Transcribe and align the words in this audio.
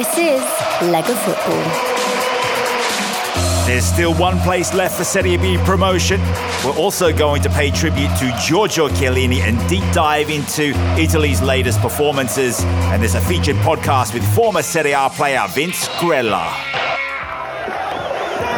This 0.00 0.16
is 0.16 0.40
Lega 0.88 1.14
Football. 1.14 1.62
There's 3.66 3.84
still 3.84 4.14
one 4.14 4.38
place 4.38 4.72
left 4.72 4.96
for 4.96 5.04
Serie 5.04 5.36
B 5.36 5.58
promotion. 5.58 6.22
We're 6.64 6.78
also 6.78 7.12
going 7.12 7.42
to 7.42 7.50
pay 7.50 7.70
tribute 7.70 8.08
to 8.16 8.34
Giorgio 8.42 8.88
Chiellini 8.88 9.40
and 9.40 9.58
deep 9.68 9.84
dive 9.92 10.30
into 10.30 10.72
Italy's 10.98 11.42
latest 11.42 11.80
performances. 11.80 12.64
And 12.64 13.02
there's 13.02 13.14
a 13.14 13.20
featured 13.20 13.56
podcast 13.56 14.14
with 14.14 14.24
former 14.34 14.62
Serie 14.62 14.92
A 14.92 15.10
player 15.10 15.44
Vince 15.50 15.86
Grella. 16.00 16.48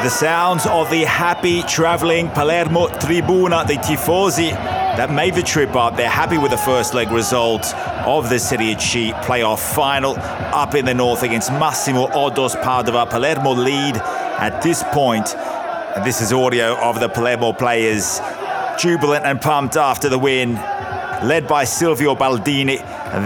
The 0.04 0.10
sounds 0.10 0.64
of 0.66 0.90
the 0.90 1.02
happy 1.02 1.62
travelling 1.62 2.28
Palermo 2.28 2.86
Tribuna 2.86 3.66
dei 3.66 3.78
Tifosi 3.78 4.52
that 4.96 5.10
made 5.10 5.34
the 5.34 5.42
trip 5.42 5.74
up. 5.74 5.96
They're 5.96 6.08
happy 6.08 6.36
with 6.36 6.50
the 6.50 6.58
first 6.58 6.92
leg 6.92 7.10
result 7.10 7.74
of 8.06 8.28
the 8.28 8.38
Serie 8.38 8.78
C 8.78 9.12
playoff 9.12 9.74
final 9.74 10.16
up 10.18 10.74
in 10.74 10.84
the 10.84 10.92
north 10.92 11.22
against 11.22 11.50
Massimo 11.52 12.08
Oddo's 12.12 12.54
Padova. 12.56 13.08
Palermo 13.08 13.52
lead 13.52 13.96
at 13.96 14.60
this 14.62 14.82
point. 14.92 15.34
And 15.34 16.04
this 16.04 16.20
is 16.20 16.30
audio 16.30 16.76
of 16.76 17.00
the 17.00 17.08
Palermo 17.08 17.54
players 17.54 18.20
jubilant 18.78 19.24
and 19.24 19.40
pumped 19.40 19.76
after 19.76 20.10
the 20.10 20.18
win. 20.18 20.54
Led 21.22 21.48
by 21.48 21.64
Silvio 21.64 22.14
Baldini, 22.14 22.78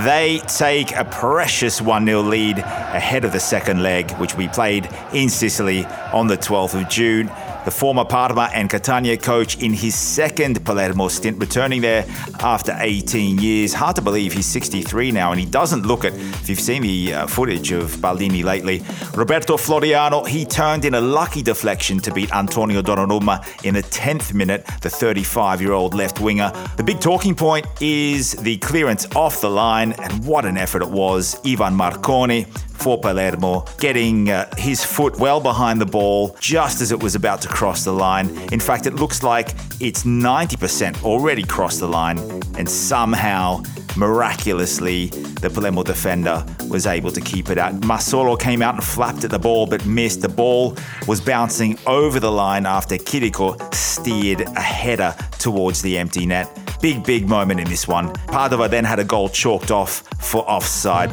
they 0.05 0.39
take 0.47 0.95
a 0.95 1.05
precious 1.05 1.83
1 1.83 2.07
0 2.07 2.21
lead 2.21 2.59
ahead 2.59 3.25
of 3.25 3.33
the 3.33 3.41
second 3.41 3.83
leg, 3.83 4.13
which 4.19 4.37
we 4.37 4.47
played 4.49 4.89
in 5.13 5.29
Sicily 5.29 5.85
on 6.13 6.29
the 6.29 6.37
12th 6.37 6.81
of 6.81 6.89
June 6.89 7.29
the 7.67 7.73
former 7.73 8.05
Parma 8.05 8.49
and 8.55 8.71
Catania 8.71 9.17
coach 9.17 9.61
in 9.61 9.73
his 9.73 9.97
second 9.97 10.65
Palermo 10.65 11.09
stint, 11.09 11.37
returning 11.41 11.81
there 11.81 12.07
after 12.39 12.73
18 12.79 13.39
years. 13.39 13.75
Hard 13.75 13.97
to 13.97 14.03
believe 14.03 14.33
he's 14.33 14.47
63 14.47 15.11
now, 15.11 15.33
and 15.33 15.41
he 15.41 15.47
doesn't 15.47 15.85
look 15.85 16.05
it. 16.05 16.15
If 16.15 16.49
you've 16.49 16.61
seen 16.61 16.83
the 16.83 17.13
uh, 17.13 17.27
footage 17.27 17.73
of 17.73 17.91
Baldini 17.97 18.45
lately, 18.45 18.85
Roberto 19.17 19.57
Floriano, 19.57 20.25
he 20.25 20.45
turned 20.45 20.85
in 20.85 20.95
a 20.95 21.01
lucky 21.01 21.43
deflection 21.43 21.99
to 22.01 22.13
beat 22.15 22.33
Antonio 22.33 22.83
Donnarumma 22.83 23.65
in 23.65 23.75
the 23.75 23.83
10th 23.83 24.33
minute, 24.33 24.65
the 24.81 24.89
35 24.89 25.61
year 25.61 25.73
old 25.73 25.93
left 25.93 26.21
winger. 26.21 26.53
The 26.77 26.85
big 26.85 27.01
talking 27.01 27.35
point 27.35 27.67
is 27.81 28.31
the 28.35 28.59
clearance 28.59 29.09
off 29.17 29.41
the 29.41 29.51
line, 29.51 29.91
and 29.95 30.25
what 30.25 30.45
an 30.45 30.57
effort 30.57 30.83
it 30.83 30.91
was. 30.91 31.41
Ivan 31.45 31.75
Marconi 31.75 32.47
for 32.77 32.99
Palermo, 32.99 33.65
getting 33.79 34.31
uh, 34.31 34.49
his 34.57 34.85
foot 34.85 35.19
well 35.19 35.41
behind 35.41 35.81
the 35.81 35.87
ball 35.87 36.37
just 36.41 36.81
as 36.81 36.93
it 36.93 37.03
was 37.03 37.15
about 37.15 37.41
to 37.43 37.49
cross 37.49 37.85
the 37.85 37.93
line. 37.93 38.29
In 38.53 38.61
fact, 38.61 38.87
it 38.87 38.95
looks 38.95 39.23
like 39.23 39.51
it's 39.81 40.05
90% 40.05 41.03
already 41.03 41.43
crossed 41.43 41.81
the 41.81 41.89
line, 41.89 42.19
and 42.57 42.69
somehow, 42.69 43.63
miraculously, 43.97 45.07
the 45.41 45.51
Palermo 45.51 45.83
defender 45.83 46.45
was 46.69 46.87
able 46.87 47.11
to 47.11 47.21
keep 47.21 47.51
it 47.51 47.59
out. 47.59 47.75
Massolo 47.81 48.39
came 48.39 48.63
out 48.63 48.75
and 48.75 48.85
flapped 48.85 49.25
at 49.25 49.31
the 49.31 49.39
ball 49.39 49.67
but 49.67 49.85
missed. 49.87 50.21
The 50.21 50.29
ball 50.29 50.77
was 51.07 51.21
bouncing 51.21 51.79
over 51.87 52.21
the 52.21 52.31
line 52.31 52.67
after 52.67 52.97
Chirico 52.97 53.75
steered 53.75 54.41
a 54.43 54.61
header 54.61 55.15
towards 55.39 55.83
the 55.83 55.99
empty 55.99 56.27
net. 56.27 56.49
Big, 56.81 57.05
big 57.05 57.29
moment 57.29 57.61
in 57.61 57.69
this 57.69 57.89
one. 57.89 58.13
Padova 58.29 58.69
then 58.69 58.85
had 58.85 58.99
a 58.99 59.05
goal 59.05 59.29
chalked 59.29 59.71
off 59.71 60.03
for 60.21 60.49
offside. 60.49 61.11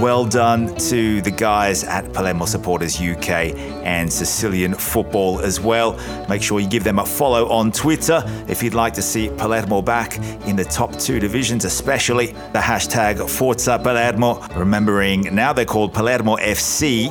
Well 0.00 0.24
done 0.24 0.74
to 0.88 1.20
the 1.20 1.30
guys 1.30 1.84
at 1.84 2.10
Palermo 2.14 2.46
Supporters 2.46 2.98
UK 2.98 3.54
and 3.84 4.10
Sicilian 4.10 4.72
football 4.72 5.40
as 5.40 5.60
well. 5.60 6.00
Make 6.26 6.42
sure 6.42 6.58
you 6.58 6.68
give 6.68 6.84
them 6.84 6.98
a 6.98 7.04
follow 7.04 7.50
on 7.50 7.70
Twitter 7.70 8.24
if 8.48 8.62
you'd 8.62 8.72
like 8.72 8.94
to 8.94 9.02
see 9.02 9.28
Palermo 9.28 9.82
back 9.82 10.16
in 10.46 10.56
the 10.56 10.64
top 10.64 10.98
two 10.98 11.20
divisions, 11.20 11.66
especially 11.66 12.28
the 12.54 12.60
hashtag 12.60 13.28
Forza 13.28 13.78
Palermo. 13.78 14.40
Remembering 14.56 15.34
now 15.34 15.52
they're 15.52 15.66
called 15.66 15.92
Palermo 15.92 16.36
FC. 16.36 17.10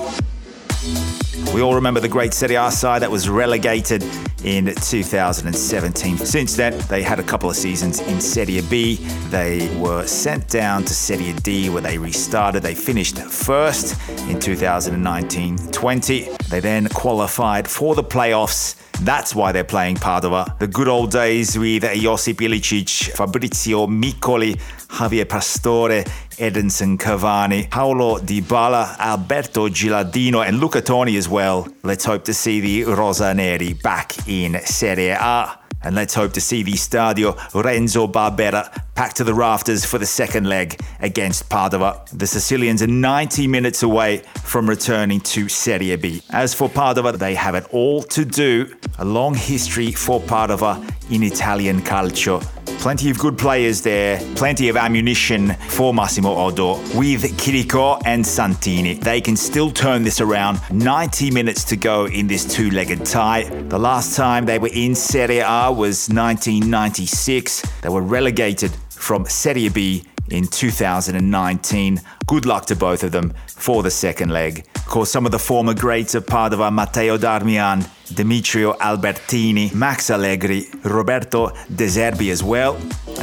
We 1.54 1.62
all 1.62 1.76
remember 1.76 2.00
the 2.00 2.08
great 2.08 2.34
Serie 2.34 2.56
A 2.56 2.72
side 2.72 3.02
that 3.02 3.12
was 3.12 3.28
relegated 3.28 4.04
in 4.44 4.67
2017. 4.67 6.17
Since 6.17 6.56
then, 6.56 6.78
they 6.88 7.02
had 7.02 7.20
a 7.20 7.23
couple 7.23 7.50
of 7.50 7.56
seasons 7.56 8.00
in 8.00 8.22
Serie 8.22 8.62
B. 8.70 8.95
They 9.30 9.76
were 9.78 10.08
sent 10.08 10.48
down 10.48 10.86
to 10.86 10.94
Serie 10.94 11.34
D 11.44 11.70
where 11.70 11.82
they 11.82 11.98
restarted. 11.98 12.64
They 12.64 12.76
finished 12.76 13.18
first 13.18 13.98
in 14.30 14.39
2019 14.39 15.58
20. 15.72 16.39
They 16.49 16.60
then 16.60 16.87
qualified 16.89 17.67
for 17.67 17.95
the 17.95 18.04
playoffs 18.04 18.76
that's 19.02 19.33
why 19.33 19.54
they're 19.54 19.64
playing 19.64 19.95
Padova. 19.95 20.58
The 20.60 20.67
good 20.67 20.89
old 20.89 21.11
days 21.11 21.58
with 21.58 21.83
Josip 21.83 22.37
Ilicic, 22.37 23.15
Fabrizio 23.15 23.87
Miccoli, 23.87 24.59
Javier 24.89 25.26
Pastore, 25.26 26.04
Edinson 26.38 26.98
Cavani, 26.98 27.70
Paulo 27.70 28.20
Dybala, 28.20 28.98
Alberto 28.99 29.70
Gilardino, 29.70 30.45
and 30.45 30.59
Luca 30.59 30.82
Toni 30.82 31.15
as 31.15 31.30
well. 31.30 31.67
Let's 31.83 32.04
hope 32.04 32.26
to 32.26 32.33
see 32.33 32.59
the 32.59 32.92
Rosaneri 32.92 33.82
back 33.82 34.27
in 34.27 34.59
Serie 34.65 35.09
A. 35.09 35.58
And 35.82 35.95
let's 35.95 36.14
hope 36.14 36.34
to 36.34 36.42
see 36.42 36.64
the 36.64 36.73
Stadio 36.73 37.38
Renzo 37.54 38.08
Barbera 38.08 38.84
packed 38.95 39.17
to 39.17 39.23
the 39.23 39.34
rafters 39.34 39.86
for 39.86 39.98
the 39.98 40.06
second 40.06 40.48
leg 40.48 40.80
against 41.00 41.50
Padova. 41.50 42.06
The 42.10 42.28
Sicilians 42.28 42.82
are 42.82 42.88
90 42.88 43.48
minutes 43.48 43.82
away 43.84 44.18
from 44.44 44.68
returning 44.68 45.22
to 45.22 45.48
Serie 45.48 45.95
B. 45.95 46.22
As 46.32 46.54
for 46.54 46.68
Padova, 46.68 47.18
they 47.18 47.36
have 47.36 47.56
it 47.56 47.66
all 47.72 48.02
to 48.04 48.26
do. 48.26 48.76
A 48.98 49.06
long 49.06 49.34
history 49.34 49.92
for 49.94 50.20
Padova 50.20 50.84
in 51.10 51.23
Italian 51.23 51.82
calcio. 51.82 52.44
Plenty 52.78 53.10
of 53.10 53.18
good 53.20 53.38
players 53.38 53.82
there, 53.82 54.20
plenty 54.36 54.70
of 54.70 54.78
ammunition 54.78 55.54
for 55.68 55.94
Massimo 55.94 56.34
Oddo 56.34 56.76
with 56.98 57.24
Chirico 57.38 58.02
and 58.06 58.26
Santini. 58.26 58.94
They 58.94 59.20
can 59.20 59.36
still 59.36 59.72
turn 59.72 60.04
this 60.04 60.22
around. 60.22 60.60
90 60.72 61.32
minutes 61.32 61.64
to 61.66 61.76
go 61.76 62.06
in 62.06 62.28
this 62.28 62.46
two 62.46 62.70
legged 62.72 63.06
tie. 63.06 63.44
The 63.44 63.78
last 63.80 64.16
time 64.16 64.46
they 64.46 64.60
were 64.60 64.70
in 64.72 64.96
Serie 64.96 65.40
A 65.40 65.72
was 65.72 66.08
1996. 66.10 67.62
They 67.82 67.90
were 67.90 68.02
relegated 68.02 68.72
from 68.90 69.26
Serie 69.26 69.70
B 69.70 70.06
in 70.30 70.48
2019. 70.48 72.02
Good 72.28 72.46
luck 72.46 72.66
to 72.68 72.76
both 72.76 73.04
of 73.04 73.12
them 73.12 73.34
for 73.48 73.84
the 73.84 73.92
second 73.92 74.30
leg. 74.32 74.66
Of 74.76 74.86
course, 74.86 75.12
some 75.12 75.26
of 75.26 75.32
the 75.32 75.40
former 75.40 75.74
greats 75.74 76.16
of 76.16 76.26
Padova, 76.26 76.72
Matteo 76.74 77.18
Darmian, 77.18 77.88
Demetrio 78.09 78.75
Albertini, 78.77 79.71
Max 79.73 80.09
Allegri, 80.09 80.70
Roberto 80.83 81.52
De 81.67 81.87
Zerbi 81.87 82.31
as 82.31 82.42
well. 82.42 82.75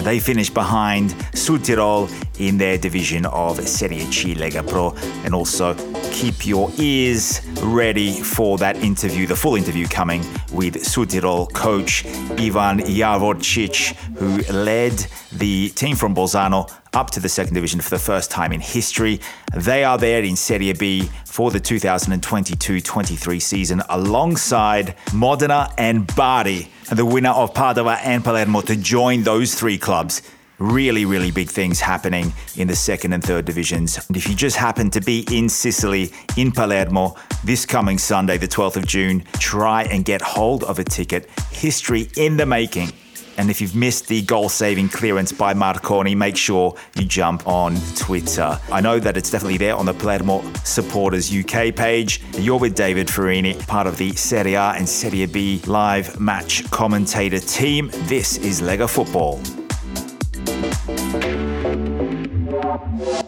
They 0.02 0.20
finished 0.20 0.54
behind 0.54 1.10
Südtirol 1.32 2.08
in 2.38 2.58
their 2.58 2.78
division 2.78 3.26
of 3.26 3.66
Serie 3.66 4.00
C 4.12 4.34
Lega 4.34 4.66
Pro. 4.66 4.94
And 5.24 5.34
also 5.34 5.74
keep 6.12 6.46
your 6.46 6.70
ears 6.78 7.40
ready 7.62 8.20
for 8.20 8.58
that 8.58 8.76
interview, 8.76 9.26
the 9.26 9.36
full 9.36 9.56
interview 9.56 9.86
coming 9.86 10.20
with 10.52 10.76
Südtirol 10.76 11.52
coach 11.52 12.04
Ivan 12.38 12.80
Javorcic, 12.80 13.94
who 14.16 14.42
led 14.52 15.06
the 15.32 15.70
team 15.70 15.96
from 15.96 16.14
Bolzano 16.14 16.70
up 16.94 17.10
to 17.10 17.20
the 17.20 17.28
second 17.28 17.54
division 17.54 17.80
for 17.80 17.90
the 17.90 17.98
first 17.98 18.30
time 18.30 18.52
in 18.52 18.60
history. 18.60 19.20
They 19.54 19.84
are 19.84 19.98
there 19.98 20.22
in 20.22 20.36
Serie 20.36 20.72
B 20.72 21.10
for 21.24 21.50
the 21.50 21.60
2022 21.60 22.80
23 22.80 23.40
season 23.40 23.82
alongside 23.90 24.94
Modena 25.12 25.70
and 25.76 26.06
Bari, 26.16 26.70
the 26.90 27.04
winner 27.04 27.30
of 27.30 27.54
Padova 27.54 27.98
and 28.02 28.22
Palermo, 28.22 28.60
to 28.62 28.76
join 28.76 29.22
those 29.22 29.54
three 29.54 29.78
clubs 29.78 30.22
really, 30.58 31.04
really 31.04 31.30
big 31.30 31.50
things 31.50 31.80
happening 31.80 32.32
in 32.56 32.68
the 32.68 32.76
second 32.76 33.12
and 33.12 33.22
third 33.22 33.44
divisions. 33.44 33.98
And 34.08 34.16
if 34.16 34.28
you 34.28 34.34
just 34.34 34.56
happen 34.56 34.90
to 34.90 35.00
be 35.00 35.26
in 35.30 35.48
Sicily, 35.48 36.12
in 36.36 36.50
Palermo, 36.52 37.16
this 37.44 37.66
coming 37.66 37.98
Sunday, 37.98 38.38
the 38.38 38.48
12th 38.48 38.76
of 38.76 38.86
June, 38.86 39.24
try 39.38 39.82
and 39.84 40.04
get 40.04 40.22
hold 40.22 40.64
of 40.64 40.78
a 40.78 40.84
ticket. 40.84 41.28
History 41.50 42.08
in 42.16 42.36
the 42.36 42.46
making. 42.46 42.92
And 43.36 43.50
if 43.50 43.60
you've 43.60 43.74
missed 43.74 44.08
the 44.08 44.22
goal 44.22 44.48
saving 44.48 44.88
clearance 44.88 45.32
by 45.32 45.54
Marconi, 45.54 46.14
make 46.14 46.36
sure 46.36 46.74
you 46.96 47.04
jump 47.04 47.46
on 47.46 47.76
Twitter. 47.96 48.58
I 48.72 48.80
know 48.80 48.98
that 48.98 49.16
it's 49.16 49.30
definitely 49.30 49.58
there 49.58 49.76
on 49.76 49.86
the 49.86 49.94
Palermo 49.94 50.42
Supporters 50.64 51.34
UK 51.34 51.74
page. 51.74 52.22
You're 52.38 52.58
with 52.58 52.74
David 52.74 53.08
Ferrini, 53.08 53.66
part 53.66 53.86
of 53.86 53.96
the 53.96 54.12
Serie 54.14 54.54
A 54.54 54.72
and 54.72 54.88
Serie 54.88 55.26
B 55.26 55.60
live 55.66 56.18
match 56.20 56.70
commentator 56.70 57.40
team. 57.40 57.90
This 58.04 58.38
is 58.38 58.60
Lega 58.60 58.88
Football. 58.88 59.40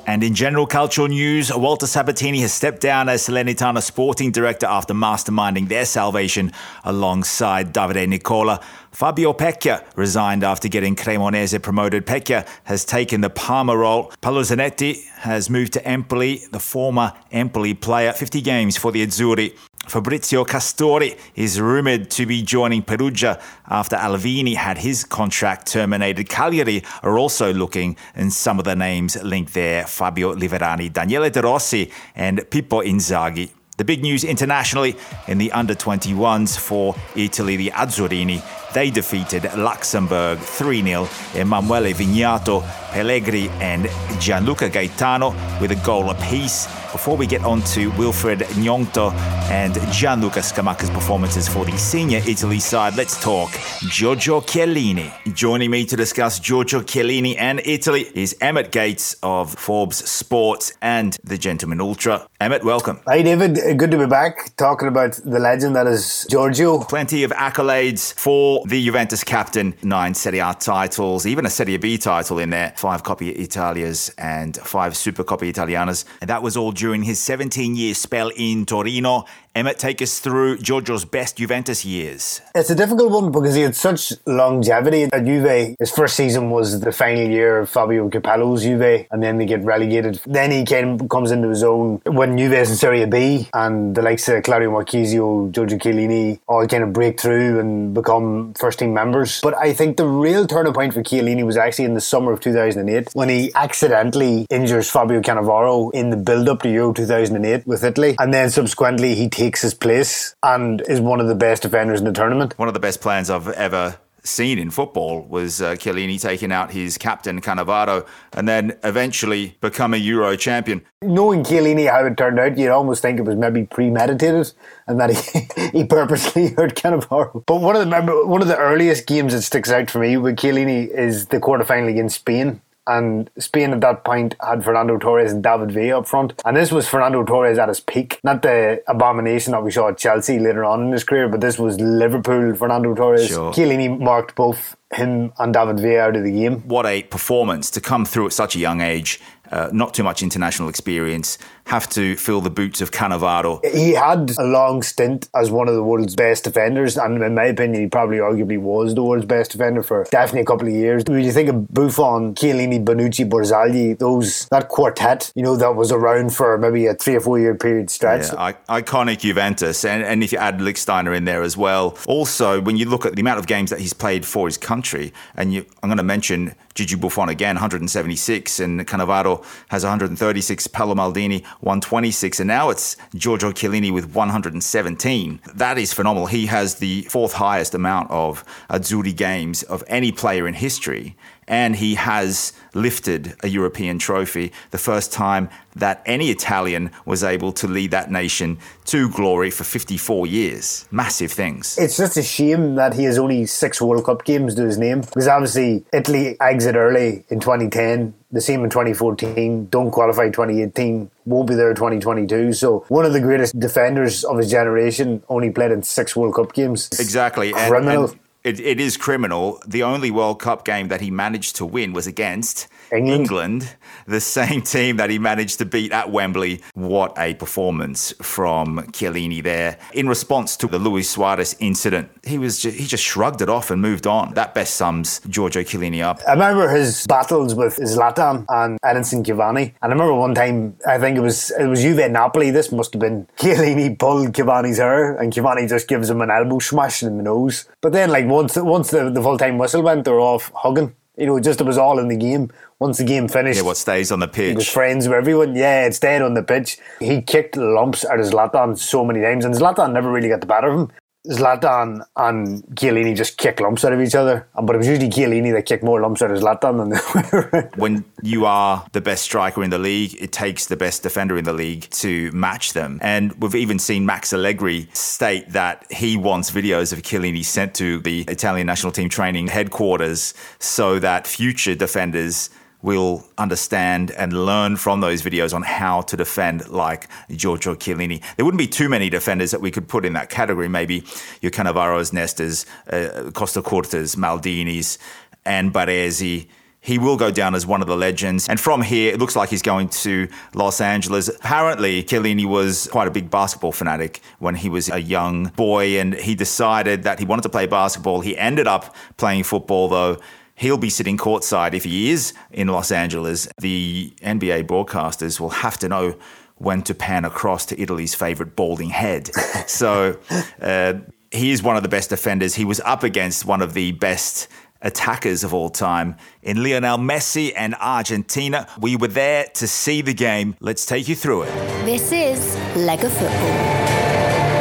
And 0.06 0.22
in 0.22 0.34
general 0.34 0.66
cultural 0.66 1.08
news, 1.08 1.54
Walter 1.54 1.86
Sabatini 1.86 2.40
has 2.40 2.52
stepped 2.52 2.80
down 2.80 3.08
as 3.08 3.26
Salernitana 3.26 3.82
sporting 3.82 4.32
director 4.32 4.66
after 4.66 4.94
masterminding 4.94 5.68
their 5.68 5.84
salvation 5.84 6.52
alongside 6.84 7.72
Davide 7.72 8.08
Nicola. 8.08 8.60
Fabio 8.90 9.32
Pecchia 9.32 9.84
resigned 9.96 10.42
after 10.42 10.66
getting 10.68 10.96
Cremonese 10.96 11.62
promoted. 11.62 12.06
Pecchia 12.06 12.48
has 12.64 12.84
taken 12.84 13.20
the 13.20 13.30
Parma 13.30 13.76
role. 13.76 14.12
Paolo 14.20 14.42
Zanetti 14.42 15.06
has 15.18 15.50
moved 15.50 15.72
to 15.74 15.86
Empoli, 15.86 16.42
the 16.50 16.58
former 16.58 17.12
Empoli 17.30 17.74
player, 17.74 18.12
50 18.12 18.40
games 18.40 18.76
for 18.76 18.90
the 18.90 19.06
Azzurri 19.06 19.54
Fabrizio 19.88 20.44
Castori 20.44 21.18
is 21.34 21.58
rumoured 21.60 22.10
to 22.10 22.26
be 22.26 22.42
joining 22.42 22.82
Perugia 22.82 23.40
after 23.68 23.96
Alvini 23.96 24.54
had 24.54 24.78
his 24.78 25.02
contract 25.02 25.66
terminated. 25.66 26.28
Cagliari 26.28 26.84
are 27.02 27.18
also 27.18 27.54
looking, 27.54 27.96
and 28.14 28.30
some 28.30 28.58
of 28.58 28.66
the 28.66 28.76
names 28.76 29.20
linked 29.22 29.54
there 29.54 29.86
Fabio 29.86 30.34
Liverani, 30.34 30.92
Daniele 30.92 31.30
De 31.30 31.40
Rossi, 31.40 31.90
and 32.14 32.38
Pippo 32.50 32.82
Inzaghi. 32.82 33.50
The 33.78 33.84
big 33.84 34.02
news 34.02 34.24
internationally 34.24 34.96
in 35.28 35.38
the 35.38 35.52
under 35.52 35.74
21s 35.74 36.58
for 36.58 36.94
Italy, 37.14 37.56
the 37.56 37.70
Azzurrini 37.70 38.42
they 38.78 38.90
defeated 38.90 39.42
Luxembourg 39.56 40.38
3 40.38 40.82
0. 40.84 41.08
Emanuele 41.34 41.92
Vignato, 41.92 42.62
Pellegrini, 42.92 43.48
and 43.60 43.88
Gianluca 44.20 44.68
Gaetano 44.68 45.30
with 45.60 45.72
a 45.72 45.80
goal 45.84 46.10
apiece. 46.10 46.68
Before 46.92 47.18
we 47.18 47.26
get 47.26 47.44
on 47.44 47.60
to 47.74 47.90
Wilfried 47.92 48.38
Gnonto 48.56 49.12
and 49.50 49.74
Gianluca 49.92 50.40
Scamacca's 50.40 50.88
performances 50.88 51.46
for 51.46 51.66
the 51.66 51.76
senior 51.76 52.20
Italy 52.26 52.60
side, 52.60 52.96
let's 52.96 53.22
talk 53.22 53.50
Giorgio 53.90 54.40
Chiellini. 54.40 55.12
Joining 55.34 55.70
me 55.70 55.84
to 55.84 55.96
discuss 55.96 56.40
Giorgio 56.40 56.80
Chiellini 56.80 57.36
and 57.38 57.60
Italy 57.66 58.10
is 58.14 58.34
Emmet 58.40 58.72
Gates 58.72 59.16
of 59.22 59.54
Forbes 59.54 60.08
Sports 60.08 60.72
and 60.80 61.18
the 61.22 61.36
Gentleman 61.36 61.80
Ultra. 61.82 62.26
Emmet, 62.40 62.64
welcome. 62.64 63.00
Hi, 63.06 63.20
David. 63.20 63.58
Good 63.76 63.90
to 63.90 63.98
be 63.98 64.06
back 64.06 64.56
talking 64.56 64.88
about 64.88 65.12
the 65.24 65.38
legend 65.38 65.76
that 65.76 65.86
is 65.86 66.26
Giorgio. 66.30 66.84
Plenty 66.84 67.22
of 67.22 67.32
accolades 67.32 68.14
for 68.14 68.64
the 68.68 68.84
Juventus 68.84 69.24
captain, 69.24 69.74
nine 69.82 70.14
Serie 70.14 70.40
A 70.40 70.54
titles, 70.54 71.26
even 71.26 71.46
a 71.46 71.50
Serie 71.50 71.76
B 71.78 71.96
title 71.96 72.38
in 72.38 72.50
there, 72.50 72.72
five 72.76 73.02
Coppa 73.02 73.34
Italias 73.36 74.12
and 74.18 74.56
five 74.58 74.96
Super 74.96 75.24
Coppa 75.24 75.48
Italianas. 75.48 76.04
And 76.20 76.28
that 76.28 76.42
was 76.42 76.56
all 76.56 76.72
during 76.72 77.02
his 77.02 77.18
17 77.18 77.76
year 77.76 77.94
spell 77.94 78.30
in 78.36 78.66
Torino 78.66 79.24
Emmet, 79.58 79.76
take 79.76 80.00
us 80.00 80.20
through 80.20 80.58
Giorgio's 80.58 81.04
best 81.04 81.38
Juventus 81.38 81.84
years. 81.84 82.40
It's 82.54 82.70
a 82.70 82.76
difficult 82.76 83.10
one 83.10 83.32
because 83.32 83.56
he 83.56 83.62
had 83.62 83.74
such 83.74 84.12
longevity 84.24 85.08
at 85.12 85.24
Juve. 85.24 85.74
His 85.80 85.90
first 85.90 86.14
season 86.14 86.50
was 86.50 86.78
the 86.78 86.92
final 86.92 87.28
year 87.28 87.58
of 87.58 87.68
Fabio 87.68 88.08
Capello's 88.08 88.62
Juve, 88.62 89.06
and 89.10 89.20
then 89.20 89.38
they 89.38 89.46
get 89.46 89.64
relegated. 89.64 90.20
Then 90.26 90.52
he 90.52 90.64
came, 90.64 91.08
comes 91.08 91.32
into 91.32 91.48
his 91.48 91.64
own 91.64 92.00
when 92.06 92.38
Juve 92.38 92.52
is 92.52 92.70
in 92.70 92.76
Serie 92.76 93.04
B, 93.06 93.48
and 93.52 93.96
the 93.96 94.02
likes 94.02 94.28
of 94.28 94.44
Claudio 94.44 94.70
Marchisio, 94.70 95.50
Giorgio 95.50 95.76
Chiellini 95.76 96.38
all 96.46 96.64
kind 96.68 96.84
of 96.84 96.92
break 96.92 97.18
through 97.18 97.58
and 97.58 97.92
become 97.92 98.47
first 98.56 98.78
team 98.78 98.94
members. 98.94 99.40
But 99.40 99.54
I 99.56 99.72
think 99.72 99.96
the 99.96 100.06
real 100.06 100.46
turning 100.46 100.72
point 100.72 100.94
for 100.94 101.02
Chiellini 101.02 101.44
was 101.44 101.56
actually 101.56 101.86
in 101.86 101.94
the 101.94 102.00
summer 102.00 102.32
of 102.32 102.40
2008 102.40 103.10
when 103.14 103.28
he 103.28 103.52
accidentally 103.54 104.46
injures 104.50 104.90
Fabio 104.90 105.20
Cannavaro 105.20 105.92
in 105.92 106.10
the 106.10 106.16
build 106.16 106.48
up 106.48 106.62
to 106.62 106.70
Euro 106.70 106.92
2008 106.92 107.66
with 107.66 107.84
Italy, 107.84 108.16
and 108.18 108.32
then 108.32 108.50
subsequently 108.50 109.14
he 109.14 109.28
takes 109.28 109.62
his 109.62 109.74
place 109.74 110.34
and 110.42 110.82
is 110.88 111.00
one 111.00 111.20
of 111.20 111.28
the 111.28 111.34
best 111.34 111.62
defenders 111.62 112.00
in 112.00 112.06
the 112.06 112.12
tournament. 112.12 112.58
One 112.58 112.68
of 112.68 112.74
the 112.74 112.80
best 112.80 113.00
plans 113.00 113.30
I've 113.30 113.48
ever 113.48 113.98
seen 114.28 114.58
in 114.58 114.70
football 114.70 115.22
was 115.22 115.60
uh, 115.60 115.72
Chiellini 115.72 116.20
taking 116.20 116.52
out 116.52 116.70
his 116.70 116.98
captain 116.98 117.40
Cannavaro 117.40 118.06
and 118.32 118.48
then 118.48 118.78
eventually 118.84 119.56
become 119.60 119.94
a 119.94 119.96
Euro 119.96 120.36
champion. 120.36 120.82
Knowing 121.02 121.44
Chiellini 121.44 121.90
how 121.90 122.04
it 122.04 122.16
turned 122.16 122.38
out, 122.38 122.56
you'd 122.58 122.70
almost 122.70 123.02
think 123.02 123.18
it 123.18 123.22
was 123.22 123.36
maybe 123.36 123.64
premeditated 123.64 124.52
and 124.86 125.00
that 125.00 125.10
he, 125.10 125.70
he 125.78 125.84
purposely 125.84 126.48
hurt 126.56 126.74
Cannavaro. 126.74 127.44
But 127.46 127.60
one 127.60 127.76
of 127.76 127.88
the 127.88 128.26
one 128.26 128.42
of 128.42 128.48
the 128.48 128.58
earliest 128.58 129.06
games 129.06 129.32
that 129.32 129.42
sticks 129.42 129.70
out 129.70 129.90
for 129.90 129.98
me 130.00 130.16
with 130.16 130.36
Chiellini 130.36 130.88
is 130.88 131.26
the 131.26 131.40
quarterfinal 131.40 131.88
against 131.88 132.16
Spain 132.16 132.60
and 132.88 133.30
Spain 133.38 133.72
at 133.72 133.80
that 133.82 134.02
point 134.04 134.34
had 134.44 134.64
Fernando 134.64 134.98
Torres 134.98 135.30
and 135.30 135.42
David 135.42 135.70
Villa 135.70 135.98
up 135.98 136.08
front. 136.08 136.32
And 136.44 136.56
this 136.56 136.72
was 136.72 136.88
Fernando 136.88 137.22
Torres 137.22 137.58
at 137.58 137.68
his 137.68 137.80
peak. 137.80 138.18
Not 138.24 138.42
the 138.42 138.82
abomination 138.88 139.52
that 139.52 139.62
we 139.62 139.70
saw 139.70 139.88
at 139.90 139.98
Chelsea 139.98 140.38
later 140.38 140.64
on 140.64 140.86
in 140.86 140.92
his 140.92 141.04
career, 141.04 141.28
but 141.28 141.40
this 141.40 141.58
was 141.58 141.78
Liverpool 141.80 142.54
Fernando 142.56 142.94
Torres. 142.94 143.28
Sure. 143.28 143.52
Chiellini 143.52 144.00
marked 144.00 144.34
both 144.34 144.74
him 144.92 145.32
and 145.38 145.52
David 145.52 145.78
Villa 145.78 146.00
out 146.00 146.16
of 146.16 146.24
the 146.24 146.32
game. 146.32 146.60
What 146.62 146.86
a 146.86 147.02
performance 147.02 147.70
to 147.72 147.80
come 147.80 148.06
through 148.06 148.26
at 148.26 148.32
such 148.32 148.56
a 148.56 148.58
young 148.58 148.80
age 148.80 149.20
uh, 149.50 149.70
not 149.72 149.94
too 149.94 150.02
much 150.02 150.22
international 150.22 150.68
experience, 150.68 151.38
have 151.68 151.88
to 151.90 152.16
fill 152.16 152.40
the 152.40 152.50
boots 152.50 152.80
of 152.80 152.90
Cannavaro. 152.90 153.62
He 153.64 153.92
had 153.92 154.32
a 154.38 154.44
long 154.44 154.82
stint 154.82 155.28
as 155.34 155.50
one 155.50 155.68
of 155.68 155.74
the 155.74 155.82
world's 155.82 156.16
best 156.16 156.44
defenders, 156.44 156.96
and 156.96 157.22
in 157.22 157.34
my 157.34 157.44
opinion, 157.44 157.82
he 157.82 157.88
probably 157.88 158.16
arguably 158.16 158.58
was 158.58 158.94
the 158.94 159.02
world's 159.02 159.26
best 159.26 159.50
defender 159.50 159.82
for 159.82 160.04
definitely 160.10 160.40
a 160.40 160.46
couple 160.46 160.66
of 160.66 160.72
years. 160.72 161.04
When 161.06 161.22
you 161.22 161.30
think 161.30 161.50
of 161.50 161.68
Buffon, 161.68 162.34
Chiellini, 162.34 162.82
Bonucci, 162.82 163.28
Barzagli, 163.28 163.98
those 163.98 164.46
that 164.46 164.68
quartet, 164.68 165.30
you 165.34 165.42
know, 165.42 165.56
that 165.56 165.76
was 165.76 165.92
around 165.92 166.34
for 166.34 166.56
maybe 166.56 166.86
a 166.86 166.94
three 166.94 167.16
or 167.16 167.20
four 167.20 167.38
year 167.38 167.54
period 167.54 167.90
stretch. 167.90 168.32
Yeah, 168.32 168.52
iconic 168.70 169.18
Juventus, 169.18 169.84
and, 169.84 170.02
and 170.02 170.24
if 170.24 170.32
you 170.32 170.38
add 170.38 170.60
Lichtsteiner 170.60 171.14
in 171.14 171.26
there 171.26 171.42
as 171.42 171.56
well. 171.56 171.98
Also, 172.06 172.62
when 172.62 172.78
you 172.78 172.88
look 172.88 173.04
at 173.04 173.14
the 173.14 173.20
amount 173.20 173.38
of 173.38 173.46
games 173.46 173.68
that 173.68 173.80
he's 173.80 173.92
played 173.92 174.24
for 174.24 174.46
his 174.46 174.56
country, 174.56 175.12
and 175.36 175.52
you, 175.52 175.66
I'm 175.82 175.90
going 175.90 175.98
to 175.98 176.02
mention 176.02 176.54
Gigi 176.74 176.94
Buffon 176.94 177.28
again, 177.28 177.56
176, 177.56 178.60
and 178.60 178.86
Cannavaro 178.86 179.44
has 179.68 179.82
136, 179.82 180.66
Paolo 180.68 180.94
Maldini 180.94 181.44
126, 181.60 182.38
and 182.40 182.46
now 182.46 182.70
it's 182.70 182.96
Giorgio 183.14 183.50
Chiellini 183.50 183.92
with 183.92 184.14
117. 184.14 185.40
That 185.54 185.76
is 185.76 185.92
phenomenal. 185.92 186.26
He 186.26 186.46
has 186.46 186.76
the 186.76 187.02
fourth 187.02 187.32
highest 187.32 187.74
amount 187.74 188.10
of 188.10 188.44
Azzurri 188.70 189.14
games 189.14 189.64
of 189.64 189.82
any 189.88 190.12
player 190.12 190.46
in 190.46 190.54
history 190.54 191.16
and 191.48 191.74
he 191.76 191.94
has 191.96 192.52
lifted 192.74 193.34
a 193.42 193.48
European 193.48 193.98
trophy, 193.98 194.52
the 194.70 194.78
first 194.78 195.12
time 195.12 195.48
that 195.74 196.02
any 196.06 196.30
Italian 196.30 196.90
was 197.04 197.24
able 197.24 197.52
to 197.52 197.66
lead 197.66 197.90
that 197.90 198.10
nation 198.10 198.58
to 198.84 199.08
glory 199.10 199.50
for 199.50 199.64
54 199.64 200.26
years. 200.26 200.86
Massive 200.90 201.32
things. 201.32 201.78
It's 201.78 201.96
just 201.96 202.16
a 202.16 202.22
shame 202.22 202.74
that 202.76 202.94
he 202.94 203.04
has 203.04 203.18
only 203.18 203.46
six 203.46 203.80
World 203.80 204.04
Cup 204.04 204.24
games 204.24 204.54
to 204.56 204.64
his 204.64 204.78
name 204.78 205.00
because 205.00 205.26
obviously 205.26 205.84
Italy 205.92 206.36
exit 206.40 206.76
early 206.76 207.24
in 207.28 207.40
2010. 207.40 208.14
The 208.30 208.42
same 208.42 208.62
in 208.62 208.68
2014, 208.68 209.68
don't 209.70 209.90
qualify 209.90 210.26
2018, 210.26 211.10
won't 211.24 211.48
be 211.48 211.54
there 211.54 211.72
2022. 211.72 212.52
So, 212.52 212.84
one 212.88 213.06
of 213.06 213.14
the 213.14 213.20
greatest 213.20 213.58
defenders 213.58 214.22
of 214.22 214.36
his 214.36 214.50
generation 214.50 215.22
only 215.30 215.50
played 215.50 215.70
in 215.70 215.82
six 215.82 216.14
World 216.14 216.34
Cup 216.34 216.52
games. 216.52 216.90
Exactly. 217.00 217.52
Criminal. 217.52 218.04
And, 218.04 218.12
and 218.12 218.20
it, 218.48 218.60
it 218.60 218.80
is 218.80 218.96
criminal. 218.96 219.60
The 219.66 219.82
only 219.82 220.10
World 220.10 220.40
Cup 220.40 220.64
game 220.64 220.88
that 220.88 221.00
he 221.02 221.10
managed 221.10 221.56
to 221.56 221.66
win 221.66 221.92
was 221.92 222.06
against 222.06 222.66
England. 222.90 223.20
England. 223.20 223.76
the 224.06 224.20
same 224.20 224.62
team 224.62 224.96
that 224.96 225.10
he 225.10 225.18
managed 225.18 225.58
to 225.58 225.66
beat 225.66 225.92
at 225.92 226.10
Wembley. 226.10 226.62
What 226.74 227.12
a 227.18 227.34
performance 227.34 228.14
from 228.22 228.78
Chiellini 228.92 229.42
there. 229.42 229.78
In 229.92 230.08
response 230.08 230.56
to 230.56 230.66
the 230.66 230.78
Luis 230.78 231.10
Suarez 231.10 231.54
incident, 231.60 232.10
he 232.24 232.38
was 232.38 232.58
just, 232.60 232.78
he 232.78 232.86
just 232.86 233.04
shrugged 233.04 233.42
it 233.42 233.50
off 233.50 233.70
and 233.70 233.82
moved 233.82 234.06
on. 234.06 234.32
That 234.34 234.54
best 234.54 234.74
sums 234.74 235.20
Giorgio 235.28 235.62
Chiellini 235.62 236.02
up. 236.02 236.20
I 236.26 236.32
remember 236.32 236.70
his 236.70 237.06
battles 237.06 237.54
with 237.54 237.76
Zlatan 237.76 238.46
and 238.48 238.80
Edinson 238.82 239.24
Cavani. 239.24 239.74
And 239.82 239.92
I 239.92 239.94
remember 239.94 240.14
one 240.14 240.34
time, 240.34 240.76
I 240.86 240.98
think 240.98 241.18
it 241.18 241.20
was 241.20 241.50
it 241.58 241.66
was 241.66 241.82
Juve 241.82 242.10
Napoli. 242.10 242.50
This 242.50 242.72
must 242.72 242.94
have 242.94 243.00
been 243.00 243.26
Chiellini 243.36 243.98
pulled 243.98 244.32
Cavani's 244.32 244.78
hair, 244.78 245.16
and 245.16 245.32
Cavani 245.32 245.68
just 245.68 245.88
gives 245.88 246.08
him 246.08 246.22
an 246.22 246.30
elbow 246.30 246.58
smash 246.58 247.02
in 247.02 247.18
the 247.18 247.22
nose. 247.22 247.66
But 247.82 247.92
then, 247.92 248.10
like 248.10 248.26
once 248.38 248.56
once 248.56 248.90
the, 248.90 249.10
the 249.10 249.22
full 249.22 249.36
time 249.36 249.58
whistle 249.58 249.82
went, 249.82 250.04
they're 250.04 250.20
off 250.20 250.52
hugging. 250.54 250.94
You 251.16 251.26
know, 251.26 251.40
just 251.40 251.60
it 251.60 251.66
was 251.66 251.78
all 251.78 251.98
in 251.98 252.06
the 252.06 252.16
game. 252.16 252.50
Once 252.78 252.98
the 252.98 253.04
game 253.04 253.26
finished, 253.26 253.56
yeah, 253.56 253.66
what 253.66 253.76
stays 253.76 254.12
on 254.12 254.20
the 254.20 254.28
pitch? 254.28 254.50
He 254.50 254.54
was 254.54 254.68
friends 254.68 255.08
with 255.08 255.16
everyone. 255.16 255.56
Yeah, 255.56 255.86
it 255.86 255.94
stayed 255.94 256.22
on 256.22 256.34
the 256.34 256.44
pitch. 256.44 256.78
He 257.00 257.20
kicked 257.20 257.56
lumps 257.56 258.04
of 258.04 258.20
Zlatan 258.20 258.78
so 258.78 259.04
many 259.04 259.20
times, 259.20 259.44
and 259.44 259.52
Zlatan 259.52 259.92
never 259.92 260.12
really 260.12 260.28
got 260.28 260.40
the 260.40 260.46
better 260.46 260.68
of 260.68 260.78
him. 260.78 260.92
Zlatan 261.26 262.02
and 262.16 262.62
Chiellini 262.74 263.16
just 263.16 263.36
kick 263.36 263.60
lumps 263.60 263.84
out 263.84 263.92
of 263.92 264.00
each 264.00 264.14
other. 264.14 264.46
But 264.54 264.76
it 264.76 264.78
was 264.78 264.86
usually 264.86 265.10
Chiellini 265.10 265.52
that 265.52 265.66
kicked 265.66 265.84
more 265.84 266.00
lumps 266.00 266.22
out 266.22 266.30
of 266.30 266.38
Zlatan 266.38 266.78
than 266.78 266.88
the 266.90 267.70
When 267.76 268.04
you 268.22 268.46
are 268.46 268.86
the 268.92 269.00
best 269.00 269.24
striker 269.24 269.62
in 269.62 269.70
the 269.70 269.78
league, 269.78 270.16
it 270.20 270.32
takes 270.32 270.66
the 270.66 270.76
best 270.76 271.02
defender 271.02 271.36
in 271.36 271.44
the 271.44 271.52
league 271.52 271.90
to 271.90 272.30
match 272.32 272.72
them. 272.72 272.98
And 273.02 273.32
we've 273.42 273.54
even 273.54 273.78
seen 273.78 274.06
Max 274.06 274.32
Allegri 274.32 274.88
state 274.92 275.50
that 275.50 275.84
he 275.90 276.16
wants 276.16 276.50
videos 276.50 276.92
of 276.92 277.02
Chiellini 277.02 277.44
sent 277.44 277.74
to 277.74 277.98
the 278.00 278.22
Italian 278.28 278.66
national 278.66 278.92
team 278.92 279.08
training 279.08 279.48
headquarters 279.48 280.34
so 280.58 280.98
that 281.00 281.26
future 281.26 281.74
defenders 281.74 282.50
will 282.80 283.26
understand 283.36 284.10
and 284.12 284.32
learn 284.46 284.76
from 284.76 285.00
those 285.00 285.22
videos 285.22 285.52
on 285.52 285.62
how 285.62 286.00
to 286.02 286.16
defend 286.16 286.68
like 286.68 287.08
Giorgio 287.30 287.74
Chiellini. 287.74 288.22
There 288.36 288.44
wouldn't 288.44 288.58
be 288.58 288.68
too 288.68 288.88
many 288.88 289.10
defenders 289.10 289.50
that 289.50 289.60
we 289.60 289.70
could 289.70 289.88
put 289.88 290.04
in 290.04 290.12
that 290.12 290.30
category. 290.30 290.68
Maybe 290.68 291.04
your 291.42 291.50
Cannavaros, 291.50 292.12
Nestas, 292.12 292.66
uh, 292.88 293.30
Costacurtas, 293.30 294.16
Maldinis, 294.16 294.98
and 295.44 295.72
Baresi. 295.72 296.46
He 296.80 296.96
will 296.96 297.16
go 297.16 297.32
down 297.32 297.56
as 297.56 297.66
one 297.66 297.82
of 297.82 297.88
the 297.88 297.96
legends. 297.96 298.48
And 298.48 298.60
from 298.60 298.82
here, 298.82 299.12
it 299.12 299.18
looks 299.18 299.34
like 299.34 299.48
he's 299.50 299.62
going 299.62 299.88
to 299.88 300.28
Los 300.54 300.80
Angeles. 300.80 301.28
Apparently, 301.28 302.04
Chiellini 302.04 302.46
was 302.46 302.86
quite 302.92 303.08
a 303.08 303.10
big 303.10 303.28
basketball 303.30 303.72
fanatic 303.72 304.20
when 304.38 304.54
he 304.54 304.68
was 304.68 304.88
a 304.88 305.00
young 305.00 305.48
boy, 305.56 305.98
and 305.98 306.14
he 306.14 306.36
decided 306.36 307.02
that 307.02 307.18
he 307.18 307.24
wanted 307.24 307.42
to 307.42 307.48
play 307.48 307.66
basketball. 307.66 308.20
He 308.20 308.38
ended 308.38 308.68
up 308.68 308.94
playing 309.16 309.42
football, 309.42 309.88
though, 309.88 310.18
He'll 310.58 310.76
be 310.76 310.90
sitting 310.90 311.16
courtside 311.16 311.72
if 311.72 311.84
he 311.84 312.10
is 312.10 312.34
in 312.50 312.66
Los 312.66 312.90
Angeles. 312.90 313.46
The 313.60 314.12
NBA 314.22 314.66
broadcasters 314.66 315.38
will 315.38 315.50
have 315.50 315.78
to 315.78 315.88
know 315.88 316.16
when 316.56 316.82
to 316.82 316.94
pan 316.94 317.24
across 317.24 317.64
to 317.66 317.80
Italy's 317.80 318.14
favourite 318.14 318.56
balding 318.56 318.90
head. 318.90 319.30
so 319.68 320.18
uh, 320.60 320.94
he 321.30 321.52
is 321.52 321.62
one 321.62 321.76
of 321.76 321.84
the 321.84 321.88
best 321.88 322.10
defenders. 322.10 322.56
He 322.56 322.64
was 322.64 322.80
up 322.80 323.04
against 323.04 323.44
one 323.44 323.62
of 323.62 323.74
the 323.74 323.92
best 323.92 324.48
attackers 324.82 325.44
of 325.44 325.54
all 325.54 325.70
time 325.70 326.16
in 326.42 326.62
Lionel 326.62 326.98
Messi 326.98 327.52
and 327.56 327.76
Argentina. 327.76 328.68
We 328.80 328.96
were 328.96 329.08
there 329.08 329.46
to 329.54 329.68
see 329.68 330.02
the 330.02 330.14
game. 330.14 330.56
Let's 330.58 330.84
take 330.84 331.06
you 331.06 331.14
through 331.14 331.42
it. 331.42 331.50
This 331.84 332.10
is 332.10 332.56
Lega 332.74 333.08
Football. 333.08 333.88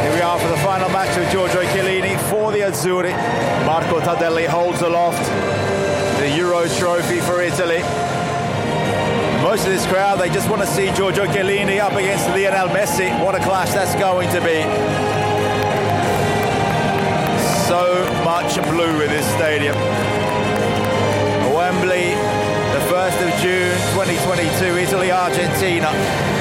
Here 0.03 0.13
we 0.13 0.21
are 0.21 0.39
for 0.39 0.47
the 0.47 0.57
final 0.57 0.89
match 0.89 1.17
of 1.17 1.27
Giorgio 1.31 1.63
Chiellini 1.63 2.19
for 2.29 2.51
the 2.51 2.59
Azzurri. 2.59 3.13
Marco 3.65 3.99
Tardelli 3.99 4.45
holds 4.45 4.81
aloft 4.81 5.23
the 5.25 5.66
Euro 6.47 6.65
trophy 6.79 7.19
for 7.19 7.41
Italy. 7.41 7.81
Most 9.43 9.65
of 9.65 9.71
this 9.73 9.85
crowd, 9.87 10.17
they 10.17 10.29
just 10.29 10.49
want 10.49 10.61
to 10.61 10.67
see 10.67 10.89
Giorgio 10.93 11.25
Chiellini 11.25 11.79
up 11.81 11.91
against 11.91 12.25
Lionel 12.29 12.69
Messi. 12.69 13.11
What 13.21 13.35
a 13.35 13.39
clash 13.39 13.73
that's 13.73 13.95
going 13.95 14.29
to 14.29 14.39
be. 14.39 14.63
So 17.67 17.83
much 18.23 18.55
blue 18.71 19.01
in 19.01 19.09
this 19.09 19.27
stadium. 19.35 19.75
Wembley, 21.53 22.15
the 22.71 22.83
1st 22.87 23.19
of 23.27 23.41
June 23.41 23.75
2022, 23.91 24.77
Italy, 24.77 25.11
Argentina. 25.11 26.36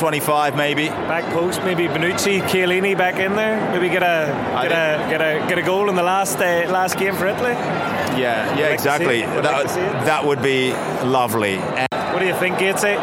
25 0.00 0.56
maybe. 0.56 0.88
Back 0.88 1.30
post, 1.34 1.62
maybe 1.62 1.86
Bonucci, 1.86 2.40
Chiellini 2.48 2.96
back 2.96 3.16
in 3.16 3.36
there. 3.36 3.60
Maybe 3.70 3.90
get 3.90 4.02
a 4.02 4.32
I 4.56 4.66
get 4.66 4.72
a 4.72 5.06
get 5.10 5.20
a 5.20 5.46
get 5.46 5.58
a 5.58 5.62
goal 5.62 5.90
in 5.90 5.94
the 5.94 6.02
last 6.02 6.38
uh, 6.38 6.66
last 6.72 6.96
game 6.98 7.14
for 7.14 7.26
Italy. 7.26 7.52
Yeah, 7.52 8.18
yeah, 8.18 8.48
to 8.56 8.66
see 8.68 8.72
exactly. 8.72 9.20
it. 9.20 9.28
Would 9.28 9.44
like 9.44 9.46
That, 9.56 9.62
to 9.64 9.68
see 9.68 9.80
it. 9.80 9.92
that 10.06 10.24
would 10.24 10.40
be 10.42 10.72
lovely. 11.04 11.56
And 11.56 11.86
What 12.14 12.20
do 12.20 12.26
you 12.26 12.34
think, 12.34 12.56
Gatesy? 12.56 12.96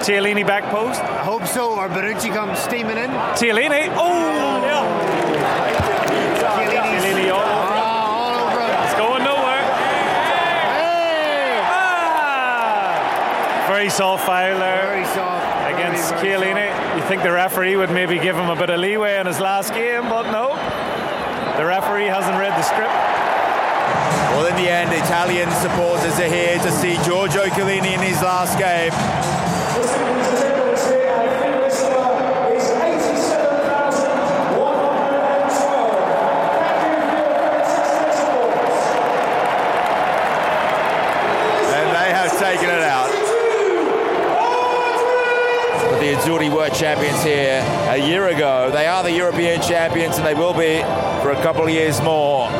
Chiellini 0.00 0.46
back 0.46 0.64
post. 0.72 0.98
I 1.02 1.22
hope 1.24 1.44
so. 1.46 1.74
Or 1.78 1.88
Bonucci 1.90 2.32
comes 2.32 2.58
steaming 2.58 2.96
in. 2.96 3.10
Chiellini. 3.36 3.90
Oh, 3.92 4.64
yeah. 4.64 4.80
Chiellini's 6.40 7.04
Chiellini 7.04 7.30
all 7.30 7.44
over. 7.44 7.74
All 7.76 8.32
over. 8.48 8.64
It's 8.84 8.94
going 8.96 9.22
nowhere. 9.24 9.62
Hey! 10.80 11.60
Ah! 11.62 12.96
Very 13.68 13.90
soft 13.90 14.24
foul 14.24 14.58
there. 14.58 14.86
Very 14.86 15.04
soft. 15.04 15.39
Against 15.80 16.12
Chiellini. 16.14 16.68
You 16.96 17.02
think 17.08 17.22
the 17.22 17.32
referee 17.32 17.76
would 17.76 17.90
maybe 17.90 18.18
give 18.18 18.36
him 18.36 18.50
a 18.50 18.56
bit 18.56 18.68
of 18.68 18.80
leeway 18.80 19.18
in 19.18 19.26
his 19.26 19.40
last 19.40 19.72
game, 19.72 20.02
but 20.02 20.30
no. 20.30 20.52
The 21.56 21.64
referee 21.64 22.04
hasn't 22.04 22.36
read 22.36 22.52
the 22.52 22.62
script. 22.62 22.92
well, 24.36 24.44
in 24.44 24.56
the 24.56 24.68
end, 24.68 24.92
Italian 24.92 25.50
supporters 25.52 26.20
are 26.20 26.28
here 26.28 26.58
to 26.58 26.70
see 26.70 26.96
Giorgio 27.04 27.46
Chiellini 27.46 27.94
in 27.94 28.00
his 28.00 28.20
last 28.20 28.58
game. 28.58 28.92
Champions 46.80 47.22
here 47.22 47.62
a 47.90 47.98
year 47.98 48.28
ago. 48.28 48.70
They 48.72 48.86
are 48.86 49.02
the 49.02 49.12
European 49.12 49.60
champions 49.60 50.16
and 50.16 50.26
they 50.26 50.32
will 50.32 50.54
be 50.54 50.80
for 51.20 51.30
a 51.30 51.42
couple 51.42 51.64
of 51.64 51.68
years 51.68 52.00
more. 52.00 52.50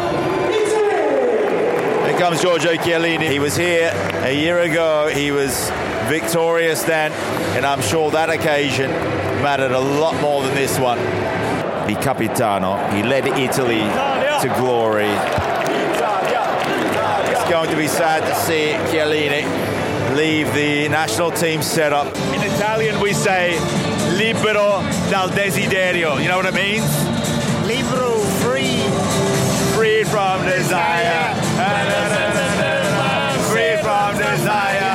Here 2.04 2.18
comes 2.18 2.42
Giorgio 2.42 2.74
Chiellini. 2.74 3.30
He 3.30 3.38
was 3.38 3.56
here 3.56 3.90
a 4.22 4.30
year 4.30 4.58
ago. 4.58 5.08
He 5.10 5.30
was 5.30 5.70
victorious 6.10 6.82
then, 6.82 7.12
and 7.56 7.64
I'm 7.64 7.80
sure 7.80 8.10
that 8.10 8.28
occasion 8.28 8.90
mattered 9.42 9.72
a 9.72 9.80
lot 9.80 10.20
more 10.20 10.42
than 10.42 10.54
this 10.54 10.78
one. 10.78 10.98
The 10.98 11.98
Capitano, 12.02 12.76
he 12.94 13.02
led 13.02 13.26
Italy 13.26 13.78
to 13.78 14.54
glory. 14.58 15.08
It's 17.30 17.50
going 17.50 17.70
to 17.70 17.76
be 17.76 17.88
sad 17.88 18.20
to 18.28 18.34
see 18.34 18.74
Chiellini 18.92 19.46
leave 20.14 20.52
the 20.52 20.88
national 20.88 21.30
team 21.30 21.62
setup. 21.62 22.06
In 22.34 22.42
Italian, 22.42 23.00
we 23.00 23.14
say 23.14 23.56
libero 24.20 24.84
dal 25.08 25.30
desiderio. 25.30 26.20
You 26.20 26.28
know 26.28 26.36
what 26.36 26.44
it 26.44 26.52
means? 26.52 26.84
Libero, 27.64 28.20
free. 28.44 28.84
Free 29.72 30.04
from 30.04 30.44
desire. 30.44 31.32
Free 33.48 33.80
from 33.80 34.18
desire. 34.20 34.92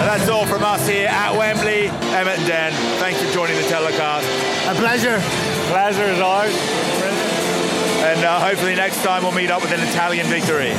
And 0.00 0.06
that's 0.10 0.28
all 0.28 0.44
from 0.44 0.64
us 0.64 0.88
here 0.88 1.06
at 1.06 1.36
Wembley. 1.36 1.86
Emmett 2.18 2.38
and 2.38 2.48
Dan, 2.48 2.72
thanks 2.98 3.22
for 3.22 3.32
joining 3.32 3.56
the 3.56 3.68
telecast. 3.68 4.26
A 4.66 4.74
pleasure. 4.74 5.20
Pleasure 5.70 6.10
is 6.10 6.20
ours. 6.20 6.54
And 8.02 8.24
uh, 8.24 8.40
hopefully 8.40 8.74
next 8.74 9.04
time 9.04 9.22
we'll 9.22 9.30
meet 9.30 9.52
up 9.52 9.62
with 9.62 9.70
an 9.70 9.86
Italian 9.86 10.26
victory. 10.26 10.72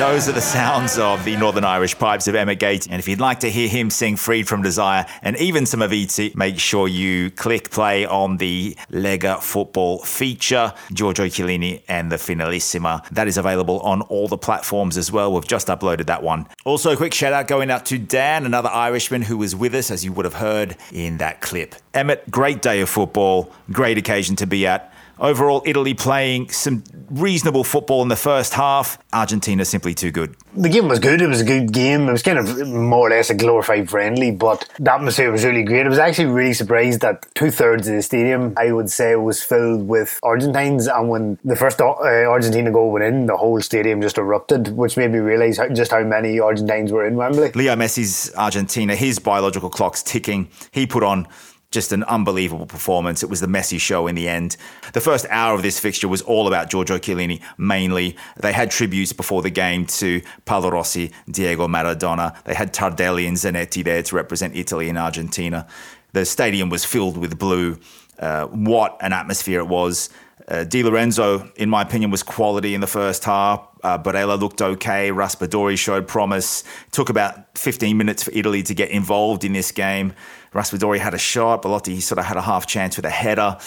Those 0.00 0.28
are 0.28 0.32
the 0.32 0.40
sounds 0.40 0.98
of 0.98 1.24
the 1.24 1.36
Northern 1.36 1.64
Irish 1.64 1.96
pipes 1.96 2.26
of 2.26 2.34
Emma 2.34 2.56
Gate. 2.56 2.86
And 2.90 2.98
if 2.98 3.06
you'd 3.06 3.20
like 3.20 3.40
to 3.40 3.50
hear 3.50 3.68
him 3.68 3.90
sing 3.90 4.16
Freed 4.16 4.48
from 4.48 4.60
Desire 4.60 5.06
and 5.22 5.36
even 5.36 5.66
some 5.66 5.80
Avicii, 5.80 6.34
make 6.34 6.58
sure 6.58 6.88
you 6.88 7.30
click 7.30 7.70
play 7.70 8.04
on 8.04 8.36
the 8.36 8.76
Lega 8.90 9.40
football 9.40 9.98
feature, 9.98 10.72
Giorgio 10.92 11.26
Chiellini 11.26 11.82
and 11.88 12.10
the 12.10 12.16
Finalissima. 12.16 13.08
That 13.10 13.28
is 13.28 13.38
available 13.38 13.80
on 13.80 14.02
all 14.02 14.26
the 14.26 14.36
platforms 14.36 14.98
as 14.98 15.12
well. 15.12 15.32
We've 15.32 15.46
just 15.46 15.68
uploaded 15.68 16.06
that 16.06 16.22
one. 16.22 16.48
Also, 16.64 16.92
a 16.92 16.96
quick 16.96 17.14
shout 17.14 17.32
out 17.32 17.46
going 17.46 17.70
out 17.70 17.86
to 17.86 17.98
Dan, 17.98 18.46
another 18.46 18.70
Irishman 18.70 19.22
who 19.22 19.38
was 19.38 19.54
with 19.54 19.74
us, 19.74 19.90
as 19.90 20.04
you 20.04 20.12
would 20.12 20.24
have 20.24 20.34
heard 20.34 20.76
in 20.92 21.18
that 21.18 21.40
clip. 21.40 21.76
Emmet, 21.94 22.30
great 22.30 22.62
day 22.62 22.80
of 22.80 22.88
football, 22.88 23.52
great 23.70 23.96
occasion 23.96 24.36
to 24.36 24.46
be 24.46 24.66
at. 24.66 24.93
Overall, 25.18 25.62
Italy 25.64 25.94
playing 25.94 26.50
some 26.50 26.82
reasonable 27.10 27.62
football 27.62 28.02
in 28.02 28.08
the 28.08 28.16
first 28.16 28.54
half. 28.54 28.98
Argentina 29.12 29.64
simply 29.64 29.94
too 29.94 30.10
good. 30.10 30.34
The 30.56 30.68
game 30.68 30.88
was 30.88 30.98
good. 30.98 31.22
It 31.22 31.28
was 31.28 31.40
a 31.40 31.44
good 31.44 31.72
game. 31.72 32.08
It 32.08 32.12
was 32.12 32.22
kind 32.22 32.38
of 32.38 32.68
more 32.68 33.06
or 33.06 33.10
less 33.10 33.30
a 33.30 33.34
glorified 33.34 33.88
friendly, 33.88 34.30
but 34.32 34.68
the 34.78 34.92
atmosphere 34.92 35.30
was 35.30 35.44
really 35.44 35.62
great. 35.62 35.86
I 35.86 35.88
was 35.88 35.98
actually 35.98 36.26
really 36.26 36.52
surprised 36.52 37.00
that 37.02 37.26
two 37.34 37.50
thirds 37.50 37.86
of 37.86 37.94
the 37.94 38.02
stadium, 38.02 38.54
I 38.56 38.72
would 38.72 38.90
say, 38.90 39.14
was 39.16 39.42
filled 39.42 39.86
with 39.86 40.18
Argentines. 40.22 40.86
And 40.88 41.08
when 41.08 41.38
the 41.44 41.56
first 41.56 41.80
uh, 41.80 41.94
Argentina 41.94 42.72
goal 42.72 42.90
went 42.90 43.04
in, 43.04 43.26
the 43.26 43.36
whole 43.36 43.60
stadium 43.60 44.00
just 44.02 44.18
erupted, 44.18 44.76
which 44.76 44.96
made 44.96 45.12
me 45.12 45.18
realise 45.18 45.58
how, 45.58 45.68
just 45.68 45.92
how 45.92 46.02
many 46.02 46.40
Argentines 46.40 46.90
were 46.90 47.06
in 47.06 47.14
Wembley. 47.14 47.52
Leo 47.52 47.76
Messi's 47.76 48.34
Argentina, 48.36 48.96
his 48.96 49.18
biological 49.18 49.70
clock's 49.70 50.02
ticking. 50.02 50.48
He 50.72 50.86
put 50.86 51.02
on 51.02 51.28
just 51.74 51.92
an 51.92 52.04
unbelievable 52.04 52.66
performance. 52.66 53.22
It 53.22 53.28
was 53.28 53.40
the 53.40 53.46
Messi 53.46 53.78
show 53.78 54.06
in 54.06 54.14
the 54.14 54.28
end. 54.28 54.56
The 54.92 55.00
first 55.00 55.26
hour 55.28 55.54
of 55.54 55.62
this 55.62 55.78
fixture 55.78 56.08
was 56.08 56.22
all 56.22 56.48
about 56.48 56.70
Giorgio 56.70 56.98
Chiellini 56.98 57.42
mainly. 57.58 58.16
They 58.36 58.52
had 58.52 58.70
tributes 58.70 59.12
before 59.12 59.42
the 59.42 59.50
game 59.50 59.84
to 59.86 60.22
Paolo 60.46 60.70
Rossi, 60.70 61.10
Diego 61.30 61.68
Maradona. 61.68 62.42
They 62.44 62.54
had 62.54 62.72
Tardelli 62.72 63.28
and 63.28 63.36
Zanetti 63.36 63.84
there 63.84 64.02
to 64.02 64.16
represent 64.16 64.56
Italy 64.56 64.88
and 64.88 64.96
Argentina. 64.96 65.66
The 66.12 66.24
stadium 66.24 66.70
was 66.70 66.84
filled 66.84 67.18
with 67.18 67.38
blue. 67.38 67.78
Uh, 68.18 68.46
what 68.46 68.96
an 69.00 69.12
atmosphere 69.12 69.58
it 69.58 69.66
was. 69.66 70.10
Uh, 70.46 70.62
Di 70.64 70.82
Lorenzo, 70.82 71.50
in 71.56 71.68
my 71.68 71.82
opinion, 71.82 72.10
was 72.10 72.22
quality 72.22 72.74
in 72.74 72.80
the 72.80 72.86
first 72.86 73.24
half. 73.24 73.66
Uh, 73.84 73.98
Barella 73.98 74.40
looked 74.40 74.62
okay. 74.62 75.10
Raspadori 75.10 75.78
showed 75.78 76.08
promise. 76.08 76.64
took 76.90 77.10
about 77.10 77.56
15 77.58 77.96
minutes 77.96 78.22
for 78.22 78.32
Italy 78.32 78.62
to 78.64 78.74
get 78.74 78.90
involved 78.90 79.44
in 79.44 79.52
this 79.52 79.70
game. 79.70 80.14
Raspadori 80.54 80.98
had 80.98 81.14
a 81.14 81.18
shot. 81.18 81.62
Belotti 81.62 82.00
sort 82.00 82.18
of 82.18 82.24
had 82.24 82.36
a 82.36 82.42
half 82.42 82.66
chance 82.66 82.96
with 82.96 83.04
a 83.04 83.10
header. 83.10 83.58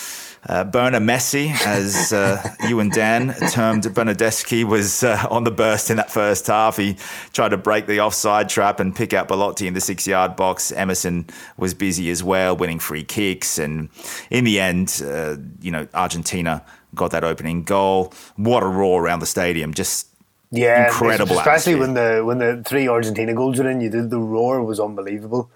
Uh, 0.47 0.63
Berner 0.63 0.99
Messi, 0.99 1.49
as 1.65 2.13
uh, 2.13 2.41
you 2.67 2.79
and 2.79 2.91
Dan 2.91 3.33
termed 3.51 3.83
Bernardeschi, 3.83 4.63
was 4.63 5.03
uh, 5.03 5.27
on 5.29 5.43
the 5.43 5.51
burst 5.51 5.89
in 5.89 5.97
that 5.97 6.09
first 6.09 6.47
half. 6.47 6.77
He 6.77 6.95
tried 7.33 7.49
to 7.49 7.57
break 7.57 7.85
the 7.85 7.99
offside 7.99 8.47
trap 8.47 8.79
and 8.79 8.95
pick 8.95 9.13
out 9.13 9.27
Belotti 9.27 9.67
in 9.67 9.73
the 9.73 9.81
six 9.81 10.07
yard 10.07 10.37
box. 10.37 10.71
Emerson 10.71 11.25
was 11.57 11.73
busy 11.73 12.09
as 12.09 12.23
well, 12.23 12.55
winning 12.55 12.79
free 12.79 13.03
kicks. 13.03 13.59
And 13.59 13.89
in 14.29 14.45
the 14.45 14.59
end, 14.59 15.01
uh, 15.05 15.35
you 15.59 15.71
know, 15.71 15.87
Argentina 15.93 16.63
got 16.95 17.11
that 17.11 17.23
opening 17.23 17.63
goal. 17.63 18.13
What 18.35 18.63
a 18.63 18.67
roar 18.67 19.03
around 19.03 19.19
the 19.19 19.25
stadium. 19.25 19.73
Just 19.73 20.07
Yeah, 20.51 20.87
incredible. 20.87 21.37
Especially 21.37 21.73
atmosphere. 21.73 21.79
when 21.79 21.93
the 21.93 22.25
when 22.25 22.37
the 22.39 22.63
three 22.63 22.87
Argentina 22.87 23.33
goals 23.33 23.59
were 23.59 23.69
in, 23.69 23.81
you 23.81 23.89
did 23.89 24.09
the 24.09 24.19
roar 24.19 24.63
was 24.63 24.79
unbelievable. 24.79 25.49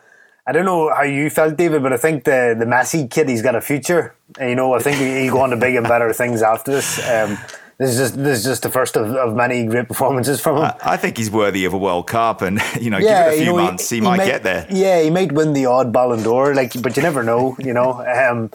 I 0.47 0.51
don't 0.53 0.65
know 0.65 0.89
how 0.93 1.03
you 1.03 1.29
felt, 1.29 1.55
David, 1.55 1.83
but 1.83 1.93
I 1.93 1.97
think 1.97 2.23
the 2.23 2.55
the 2.57 2.65
Messi 2.65 3.09
kid, 3.09 3.29
he's 3.29 3.41
got 3.43 3.55
a 3.55 3.61
future. 3.61 4.15
You 4.39 4.55
know, 4.55 4.73
I 4.73 4.79
think 4.79 4.97
he- 4.97 5.21
he'll 5.23 5.33
go 5.33 5.41
on 5.41 5.51
to 5.51 5.55
big 5.57 5.75
and 5.75 5.87
better 5.87 6.11
things 6.13 6.41
after 6.41 6.71
this. 6.71 6.97
Um, 7.07 7.37
this 7.77 7.91
is 7.91 7.97
just 7.97 8.23
this 8.23 8.39
is 8.39 8.43
just 8.45 8.63
the 8.63 8.69
first 8.69 8.95
of, 8.97 9.15
of 9.15 9.35
many 9.35 9.65
great 9.65 9.87
performances 9.87 10.39
from 10.41 10.57
him. 10.57 10.71
I 10.83 10.97
think 10.97 11.17
he's 11.17 11.31
worthy 11.31 11.65
of 11.65 11.73
a 11.73 11.77
World 11.77 12.07
Cup, 12.07 12.41
and 12.41 12.59
you 12.81 12.89
know, 12.89 12.99
give 12.99 13.09
it 13.09 13.13
a 13.13 13.31
you 13.37 13.43
few 13.43 13.45
know, 13.53 13.63
months, 13.63 13.89
he, 13.89 14.01
might, 14.01 14.17
get 14.25 14.43
there. 14.43 14.67
Yeah, 14.69 15.01
he 15.01 15.09
might 15.09 15.31
win 15.31 15.53
the 15.53 15.65
odd 15.67 15.91
Ballon 15.93 16.21
d'Or, 16.21 16.53
like, 16.53 16.79
but 16.81 16.95
you 16.97 17.03
never 17.03 17.23
know, 17.23 17.55
you 17.59 17.73
know. 17.73 18.03
Um, 18.31 18.51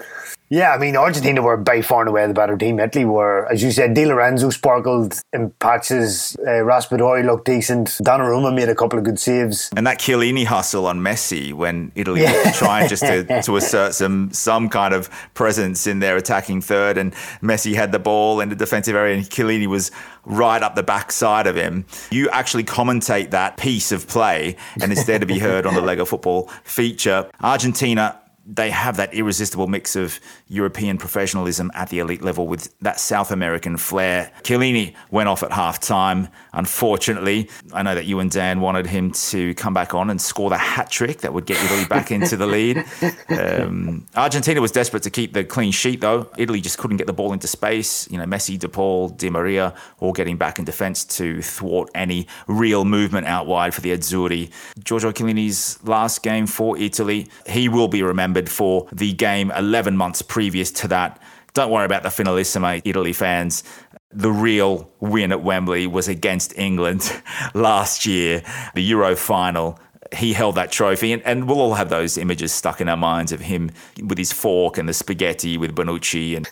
yeah, 0.48 0.72
I 0.72 0.78
mean, 0.78 0.96
Argentina 0.96 1.42
were 1.42 1.56
by 1.56 1.82
far 1.82 2.00
and 2.02 2.08
away 2.08 2.26
the 2.26 2.34
better 2.34 2.56
team. 2.56 2.78
Italy 2.78 3.04
were, 3.04 3.46
as 3.50 3.62
you 3.62 3.72
said, 3.72 3.94
Di 3.94 4.06
Lorenzo 4.06 4.50
sparkled 4.50 5.20
in 5.32 5.50
patches. 5.58 6.36
Uh, 6.40 6.62
Raspadori 6.62 7.24
looked 7.24 7.46
decent. 7.46 7.88
Donnarumma 8.02 8.54
made 8.54 8.68
a 8.68 8.74
couple 8.74 8.98
of 8.98 9.04
good 9.04 9.18
saves. 9.18 9.70
And 9.76 9.86
that 9.86 9.98
Chiellini 9.98 10.44
hustle 10.44 10.86
on 10.86 11.00
Messi 11.00 11.52
when 11.52 11.90
Italy 11.94 12.22
Yeah. 12.22 12.44
were 12.46 12.52
trying 12.52 12.88
just 12.88 13.02
to, 13.02 13.42
to 13.42 13.56
assert 13.56 13.94
some 13.94 14.30
some 14.32 14.68
kind 14.68 14.94
of 14.94 15.10
presence 15.34 15.86
in 15.86 15.98
their 15.98 16.16
attacking 16.16 16.60
third, 16.60 16.96
and 16.98 17.12
Messi 17.42 17.74
had 17.74 17.92
the 17.92 17.98
ball 17.98 18.40
in 18.40 18.48
the 18.48 18.56
defensive 18.56 18.94
area, 18.94 19.16
and 19.16 19.24
Chiellini 19.24 19.66
was 19.66 19.90
right 20.24 20.62
up 20.62 20.74
the 20.74 20.82
backside 20.82 21.46
of 21.46 21.56
him. 21.56 21.84
You 22.10 22.28
actually 22.30 22.64
commentate 22.64 23.30
that 23.30 23.56
piece 23.56 23.90
of 23.92 24.06
play, 24.06 24.56
and 24.80 24.92
it's 24.92 25.04
there 25.04 25.18
to 25.18 25.26
be 25.26 25.38
heard 25.38 25.66
on 25.66 25.74
the 25.74 25.80
Lega 25.80 26.06
Football 26.06 26.48
feature. 26.64 27.28
Argentina. 27.42 28.20
They 28.46 28.70
have 28.70 28.96
that 28.98 29.12
irresistible 29.12 29.66
mix 29.66 29.96
of 29.96 30.20
European 30.48 30.98
professionalism 30.98 31.70
at 31.74 31.88
the 31.88 31.98
elite 31.98 32.22
level 32.22 32.46
with 32.46 32.72
that 32.80 33.00
South 33.00 33.32
American 33.32 33.76
flair. 33.76 34.30
Chiellini 34.42 34.94
went 35.10 35.28
off 35.28 35.42
at 35.42 35.52
half 35.52 35.80
time. 35.80 36.28
Unfortunately, 36.56 37.48
I 37.72 37.82
know 37.82 37.94
that 37.94 38.06
you 38.06 38.18
and 38.18 38.30
Dan 38.30 38.60
wanted 38.60 38.86
him 38.86 39.12
to 39.12 39.54
come 39.54 39.74
back 39.74 39.94
on 39.94 40.10
and 40.10 40.20
score 40.20 40.50
the 40.50 40.56
hat 40.56 40.90
trick 40.90 41.18
that 41.18 41.32
would 41.32 41.44
get 41.46 41.62
Italy 41.62 41.84
back 41.84 42.10
into 42.10 42.36
the 42.36 42.46
lead. 42.46 42.84
Um, 43.28 44.06
Argentina 44.14 44.60
was 44.60 44.72
desperate 44.72 45.02
to 45.02 45.10
keep 45.10 45.32
the 45.34 45.44
clean 45.44 45.70
sheet, 45.70 46.00
though. 46.00 46.30
Italy 46.38 46.60
just 46.60 46.78
couldn't 46.78 46.96
get 46.96 47.06
the 47.06 47.12
ball 47.12 47.32
into 47.32 47.46
space. 47.46 48.10
You 48.10 48.18
know, 48.18 48.24
Messi, 48.24 48.58
De 48.58 48.68
Paul, 48.68 49.10
Di 49.10 49.28
Maria 49.28 49.74
all 50.00 50.12
getting 50.12 50.36
back 50.36 50.58
in 50.58 50.64
defence 50.64 51.04
to 51.04 51.42
thwart 51.42 51.90
any 51.94 52.26
real 52.46 52.84
movement 52.84 53.26
out 53.26 53.46
wide 53.46 53.74
for 53.74 53.82
the 53.82 53.92
Azzurri. 53.96 54.50
Giorgio 54.82 55.12
Chiellini's 55.12 55.78
last 55.84 56.22
game 56.22 56.46
for 56.46 56.78
Italy, 56.78 57.28
he 57.46 57.68
will 57.68 57.88
be 57.88 58.02
remembered 58.02 58.48
for 58.48 58.88
the 58.92 59.12
game 59.12 59.50
11 59.50 59.96
months 59.96 60.22
previous 60.22 60.70
to 60.72 60.88
that. 60.88 61.20
Don't 61.56 61.70
worry 61.70 61.86
about 61.86 62.02
the 62.02 62.10
Finalissima, 62.10 62.82
Italy 62.84 63.14
fans. 63.14 63.64
The 64.16 64.32
real 64.32 64.90
win 65.00 65.30
at 65.30 65.42
Wembley 65.42 65.86
was 65.86 66.08
against 66.08 66.56
England 66.58 67.12
last 67.54 68.06
year, 68.06 68.42
the 68.74 68.82
Euro 68.82 69.14
final. 69.14 69.78
He 70.16 70.32
held 70.32 70.54
that 70.54 70.70
trophy, 70.70 71.12
and, 71.12 71.22
and 71.24 71.48
we'll 71.48 71.60
all 71.60 71.74
have 71.74 71.90
those 71.90 72.16
images 72.16 72.52
stuck 72.52 72.80
in 72.80 72.88
our 72.88 72.96
minds 72.96 73.32
of 73.32 73.40
him 73.40 73.70
with 74.02 74.16
his 74.16 74.32
fork 74.32 74.78
and 74.78 74.88
the 74.88 74.94
spaghetti 74.94 75.58
with 75.58 75.74
Bonucci. 75.74 76.36
And 76.36 76.48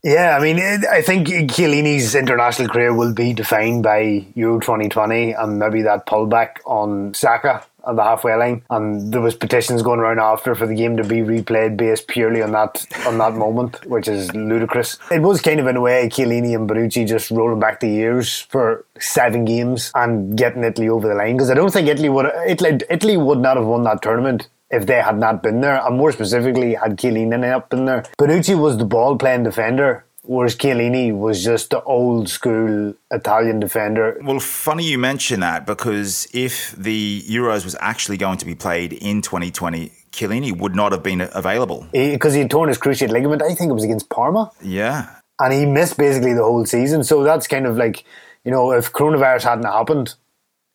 Yeah, 0.02 0.36
I 0.36 0.42
mean, 0.42 0.58
I 0.90 1.02
think 1.02 1.28
Chiellini's 1.28 2.14
international 2.14 2.68
career 2.68 2.94
will 2.94 3.14
be 3.14 3.32
defined 3.32 3.82
by 3.82 4.26
Euro 4.34 4.60
2020 4.60 5.32
and 5.32 5.58
maybe 5.58 5.82
that 5.82 6.06
pullback 6.06 6.56
on 6.66 7.14
Saka 7.14 7.64
at 7.86 7.96
the 7.96 8.02
halfway 8.02 8.34
line. 8.34 8.62
And 8.70 9.12
there 9.12 9.20
was 9.20 9.34
petitions 9.34 9.82
going 9.82 10.00
around 10.00 10.18
after 10.18 10.54
for 10.54 10.66
the 10.66 10.74
game 10.74 10.96
to 10.96 11.04
be 11.04 11.18
replayed 11.18 11.76
based 11.76 12.08
purely 12.08 12.42
on 12.42 12.52
that 12.52 12.86
on 13.06 13.18
that 13.18 13.34
moment, 13.34 13.84
which 13.86 14.08
is 14.08 14.32
ludicrous. 14.34 14.98
It 15.10 15.22
was 15.22 15.40
kind 15.40 15.60
of 15.60 15.66
in 15.66 15.76
a 15.76 15.80
way 15.80 16.08
Chiellini 16.08 16.54
and 16.54 16.68
Bonucci 16.68 17.06
just 17.06 17.30
rolling 17.30 17.60
back 17.60 17.80
the 17.80 17.88
years 17.88 18.40
for 18.40 18.84
seven 18.98 19.44
games 19.44 19.90
and 19.94 20.36
getting 20.36 20.64
Italy 20.64 20.88
over 20.88 21.08
the 21.08 21.14
line 21.14 21.36
because 21.36 21.50
I 21.50 21.54
don't 21.54 21.72
think 21.72 21.88
Italy 21.88 22.08
would 22.08 22.30
Italy, 22.46 22.80
Italy 22.88 23.16
would 23.16 23.38
not 23.38 23.56
have 23.56 23.66
won 23.66 23.84
that 23.84 24.02
tournament 24.02 24.48
if 24.70 24.86
they 24.86 25.00
had 25.02 25.18
not 25.18 25.42
been 25.42 25.60
there, 25.60 25.84
and 25.84 25.96
more 25.96 26.12
specifically, 26.12 26.74
had 26.74 26.96
Chiellini 26.96 27.38
not 27.40 27.70
been 27.70 27.86
there. 27.86 28.04
Bonucci 28.18 28.58
was 28.58 28.78
the 28.78 28.84
ball 28.84 29.16
playing 29.16 29.42
defender, 29.42 30.04
whereas 30.30 30.54
Chiellini 30.54 31.06
was 31.26 31.42
just 31.42 31.70
the 31.70 31.82
old 31.82 32.28
school 32.28 32.94
Italian 33.10 33.58
defender. 33.58 34.16
Well, 34.22 34.38
funny 34.38 34.84
you 34.84 34.96
mention 34.96 35.40
that 35.40 35.66
because 35.66 36.28
if 36.32 36.70
the 36.76 37.22
Euros 37.22 37.64
was 37.64 37.74
actually 37.80 38.16
going 38.16 38.38
to 38.38 38.46
be 38.46 38.54
played 38.54 38.92
in 38.92 39.22
2020, 39.22 39.90
Chiellini 40.12 40.56
would 40.56 40.76
not 40.76 40.92
have 40.92 41.02
been 41.02 41.22
available. 41.32 41.86
Because 41.92 42.34
he 42.34 42.40
had 42.40 42.50
torn 42.50 42.68
his 42.68 42.78
cruciate 42.78 43.10
ligament, 43.10 43.42
I 43.42 43.54
think 43.56 43.70
it 43.70 43.74
was 43.74 43.82
against 43.82 44.08
Parma, 44.08 44.52
Yeah. 44.62 45.08
and 45.40 45.52
he 45.52 45.66
missed 45.66 45.96
basically 45.98 46.32
the 46.34 46.44
whole 46.44 46.64
season. 46.64 47.02
So 47.02 47.24
that's 47.24 47.48
kind 47.48 47.66
of 47.66 47.76
like, 47.76 48.04
you 48.44 48.52
know, 48.52 48.70
if 48.70 48.92
coronavirus 48.92 49.42
hadn't 49.42 49.64
happened, 49.64 50.14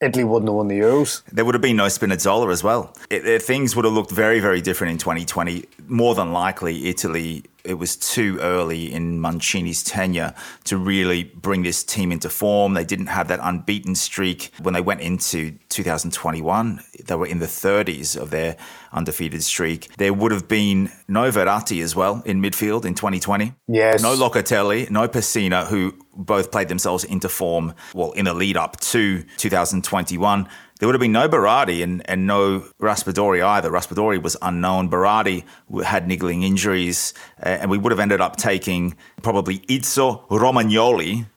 Italy 0.01 0.25
wouldn't 0.25 0.49
have 0.49 0.55
won 0.55 0.67
the 0.67 0.79
Euros. 0.79 1.21
There 1.31 1.45
would 1.45 1.55
have 1.55 1.61
been 1.61 1.77
no 1.77 1.85
Spinazzola 1.85 2.51
as 2.51 2.61
well. 2.61 2.93
It, 3.09 3.25
it- 3.25 3.41
things 3.41 3.73
would 3.77 3.85
have 3.85 3.93
looked 3.93 4.11
very, 4.11 4.41
very 4.41 4.59
different 4.61 4.91
in 4.91 4.97
2020. 4.97 5.63
More 5.87 6.13
than 6.13 6.33
likely, 6.33 6.89
Italy, 6.89 7.43
it 7.65 7.75
was 7.75 7.95
too 7.95 8.37
early 8.39 8.91
in 8.91 9.19
Mancini's 9.19 9.83
tenure 9.83 10.33
to 10.65 10.77
really 10.77 11.23
bring 11.23 11.63
this 11.63 11.83
team 11.83 12.11
into 12.11 12.29
form. 12.29 12.73
They 12.73 12.85
didn't 12.85 13.07
have 13.07 13.27
that 13.27 13.39
unbeaten 13.41 13.95
streak. 13.95 14.51
When 14.61 14.73
they 14.73 14.81
went 14.81 15.01
into 15.01 15.57
2021, 15.69 16.81
they 17.05 17.15
were 17.15 17.27
in 17.27 17.39
the 17.39 17.45
30s 17.45 18.15
of 18.15 18.29
their 18.29 18.57
undefeated 18.93 19.43
streak. 19.43 19.95
There 19.97 20.13
would 20.13 20.31
have 20.31 20.47
been 20.47 20.91
no 21.07 21.29
Verratti 21.31 21.83
as 21.83 21.95
well 21.95 22.21
in 22.25 22.41
midfield 22.41 22.85
in 22.85 22.95
2020. 22.95 23.53
Yes. 23.67 24.01
No 24.01 24.15
Locatelli, 24.15 24.89
no 24.89 25.07
Pessina, 25.07 25.67
who 25.67 25.93
both 26.13 26.51
played 26.51 26.69
themselves 26.69 27.03
into 27.03 27.27
form, 27.29 27.73
well, 27.93 28.11
in 28.13 28.25
the 28.25 28.33
lead 28.33 28.57
up 28.57 28.79
to 28.79 29.23
2021. 29.37 30.47
There 30.79 30.87
would 30.87 30.93
have 30.95 30.99
been 31.01 31.13
no 31.13 31.29
Berardi 31.29 31.81
and, 31.83 32.01
and 32.09 32.27
no 32.27 32.65
Raspadori 32.81 33.41
either. 33.43 33.69
Raspadori 33.71 34.21
was 34.21 34.35
unknown. 34.41 34.89
Berardi 34.89 35.45
had 35.85 36.05
niggling 36.07 36.43
injuries, 36.43 37.13
uh, 37.41 37.47
and 37.47 37.71
we 37.71 37.77
would 37.77 37.91
have 37.91 37.99
ended 37.99 38.19
up 38.19 38.35
taking 38.35 38.97
probably 39.23 39.59
Izzo 39.69 40.27
Romagnoli, 40.27 41.27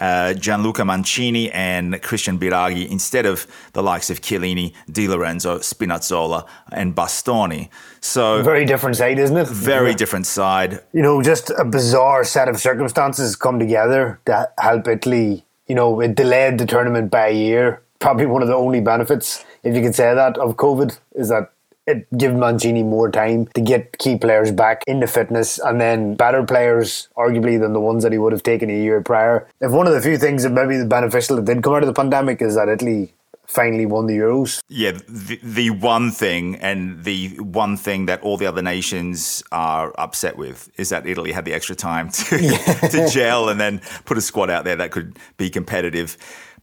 uh, 0.00 0.34
Gianluca 0.34 0.84
Mancini, 0.84 1.48
and 1.52 2.00
Christian 2.02 2.38
Biraghi 2.40 2.88
instead 2.90 3.24
of 3.24 3.46
the 3.72 3.82
likes 3.84 4.10
of 4.10 4.20
Chiellini, 4.20 4.72
Di 4.90 5.06
Lorenzo, 5.06 5.58
Spinazzola, 5.58 6.44
and 6.72 6.94
Bastoni. 6.96 7.68
So, 8.00 8.42
Very 8.42 8.64
different 8.64 8.96
side, 8.96 9.18
isn't 9.20 9.36
it? 9.36 9.46
very 9.48 9.94
different 9.94 10.26
side. 10.26 10.80
you 10.92 11.02
know, 11.02 11.22
just 11.22 11.50
a 11.50 11.64
bizarre 11.64 12.24
set 12.24 12.48
of 12.48 12.58
circumstances 12.58 13.36
come 13.36 13.60
together 13.60 14.20
to 14.26 14.50
help 14.58 14.88
Italy. 14.88 15.44
You 15.68 15.74
know, 15.76 16.00
it 16.00 16.16
delayed 16.16 16.58
the 16.58 16.66
tournament 16.66 17.10
by 17.12 17.28
a 17.28 17.32
year. 17.34 17.82
Probably 17.98 18.26
one 18.26 18.42
of 18.42 18.48
the 18.48 18.54
only 18.54 18.80
benefits, 18.80 19.44
if 19.64 19.74
you 19.74 19.82
could 19.82 19.94
say 19.94 20.14
that, 20.14 20.38
of 20.38 20.56
COVID 20.56 20.98
is 21.14 21.28
that 21.30 21.52
it 21.86 22.06
gave 22.18 22.34
Mancini 22.34 22.82
more 22.82 23.10
time 23.10 23.46
to 23.54 23.60
get 23.62 23.96
key 23.98 24.16
players 24.18 24.52
back 24.52 24.84
into 24.86 25.06
fitness 25.06 25.58
and 25.58 25.80
then 25.80 26.14
better 26.14 26.44
players, 26.44 27.08
arguably, 27.16 27.58
than 27.58 27.72
the 27.72 27.80
ones 27.80 28.02
that 28.02 28.12
he 28.12 28.18
would 28.18 28.32
have 28.32 28.42
taken 28.42 28.68
a 28.68 28.74
year 28.74 29.00
prior. 29.00 29.48
If 29.60 29.72
one 29.72 29.86
of 29.86 29.94
the 29.94 30.00
few 30.02 30.18
things 30.18 30.42
that 30.42 30.50
maybe 30.50 30.76
the 30.76 30.84
beneficial 30.84 31.36
that 31.36 31.46
did 31.46 31.62
come 31.62 31.74
out 31.74 31.82
of 31.82 31.86
the 31.86 31.94
pandemic 31.94 32.42
is 32.42 32.56
that 32.56 32.68
Italy 32.68 33.14
finally 33.48 33.86
won 33.86 34.06
the 34.06 34.14
Euros. 34.18 34.60
Yeah, 34.68 34.92
the, 35.08 35.40
the 35.42 35.70
one 35.70 36.10
thing 36.10 36.56
and 36.56 37.02
the 37.04 37.28
one 37.40 37.78
thing 37.78 38.04
that 38.06 38.20
all 38.20 38.36
the 38.36 38.46
other 38.46 38.60
nations 38.60 39.42
are 39.50 39.94
upset 39.98 40.36
with 40.36 40.70
is 40.76 40.90
that 40.90 41.06
Italy 41.06 41.32
had 41.32 41.46
the 41.46 41.54
extra 41.54 41.74
time 41.74 42.10
to, 42.10 42.38
to 42.90 43.08
gel 43.10 43.48
and 43.48 43.58
then 43.58 43.80
put 44.04 44.18
a 44.18 44.20
squad 44.20 44.50
out 44.50 44.64
there 44.64 44.76
that 44.76 44.90
could 44.90 45.18
be 45.38 45.48
competitive. 45.48 46.18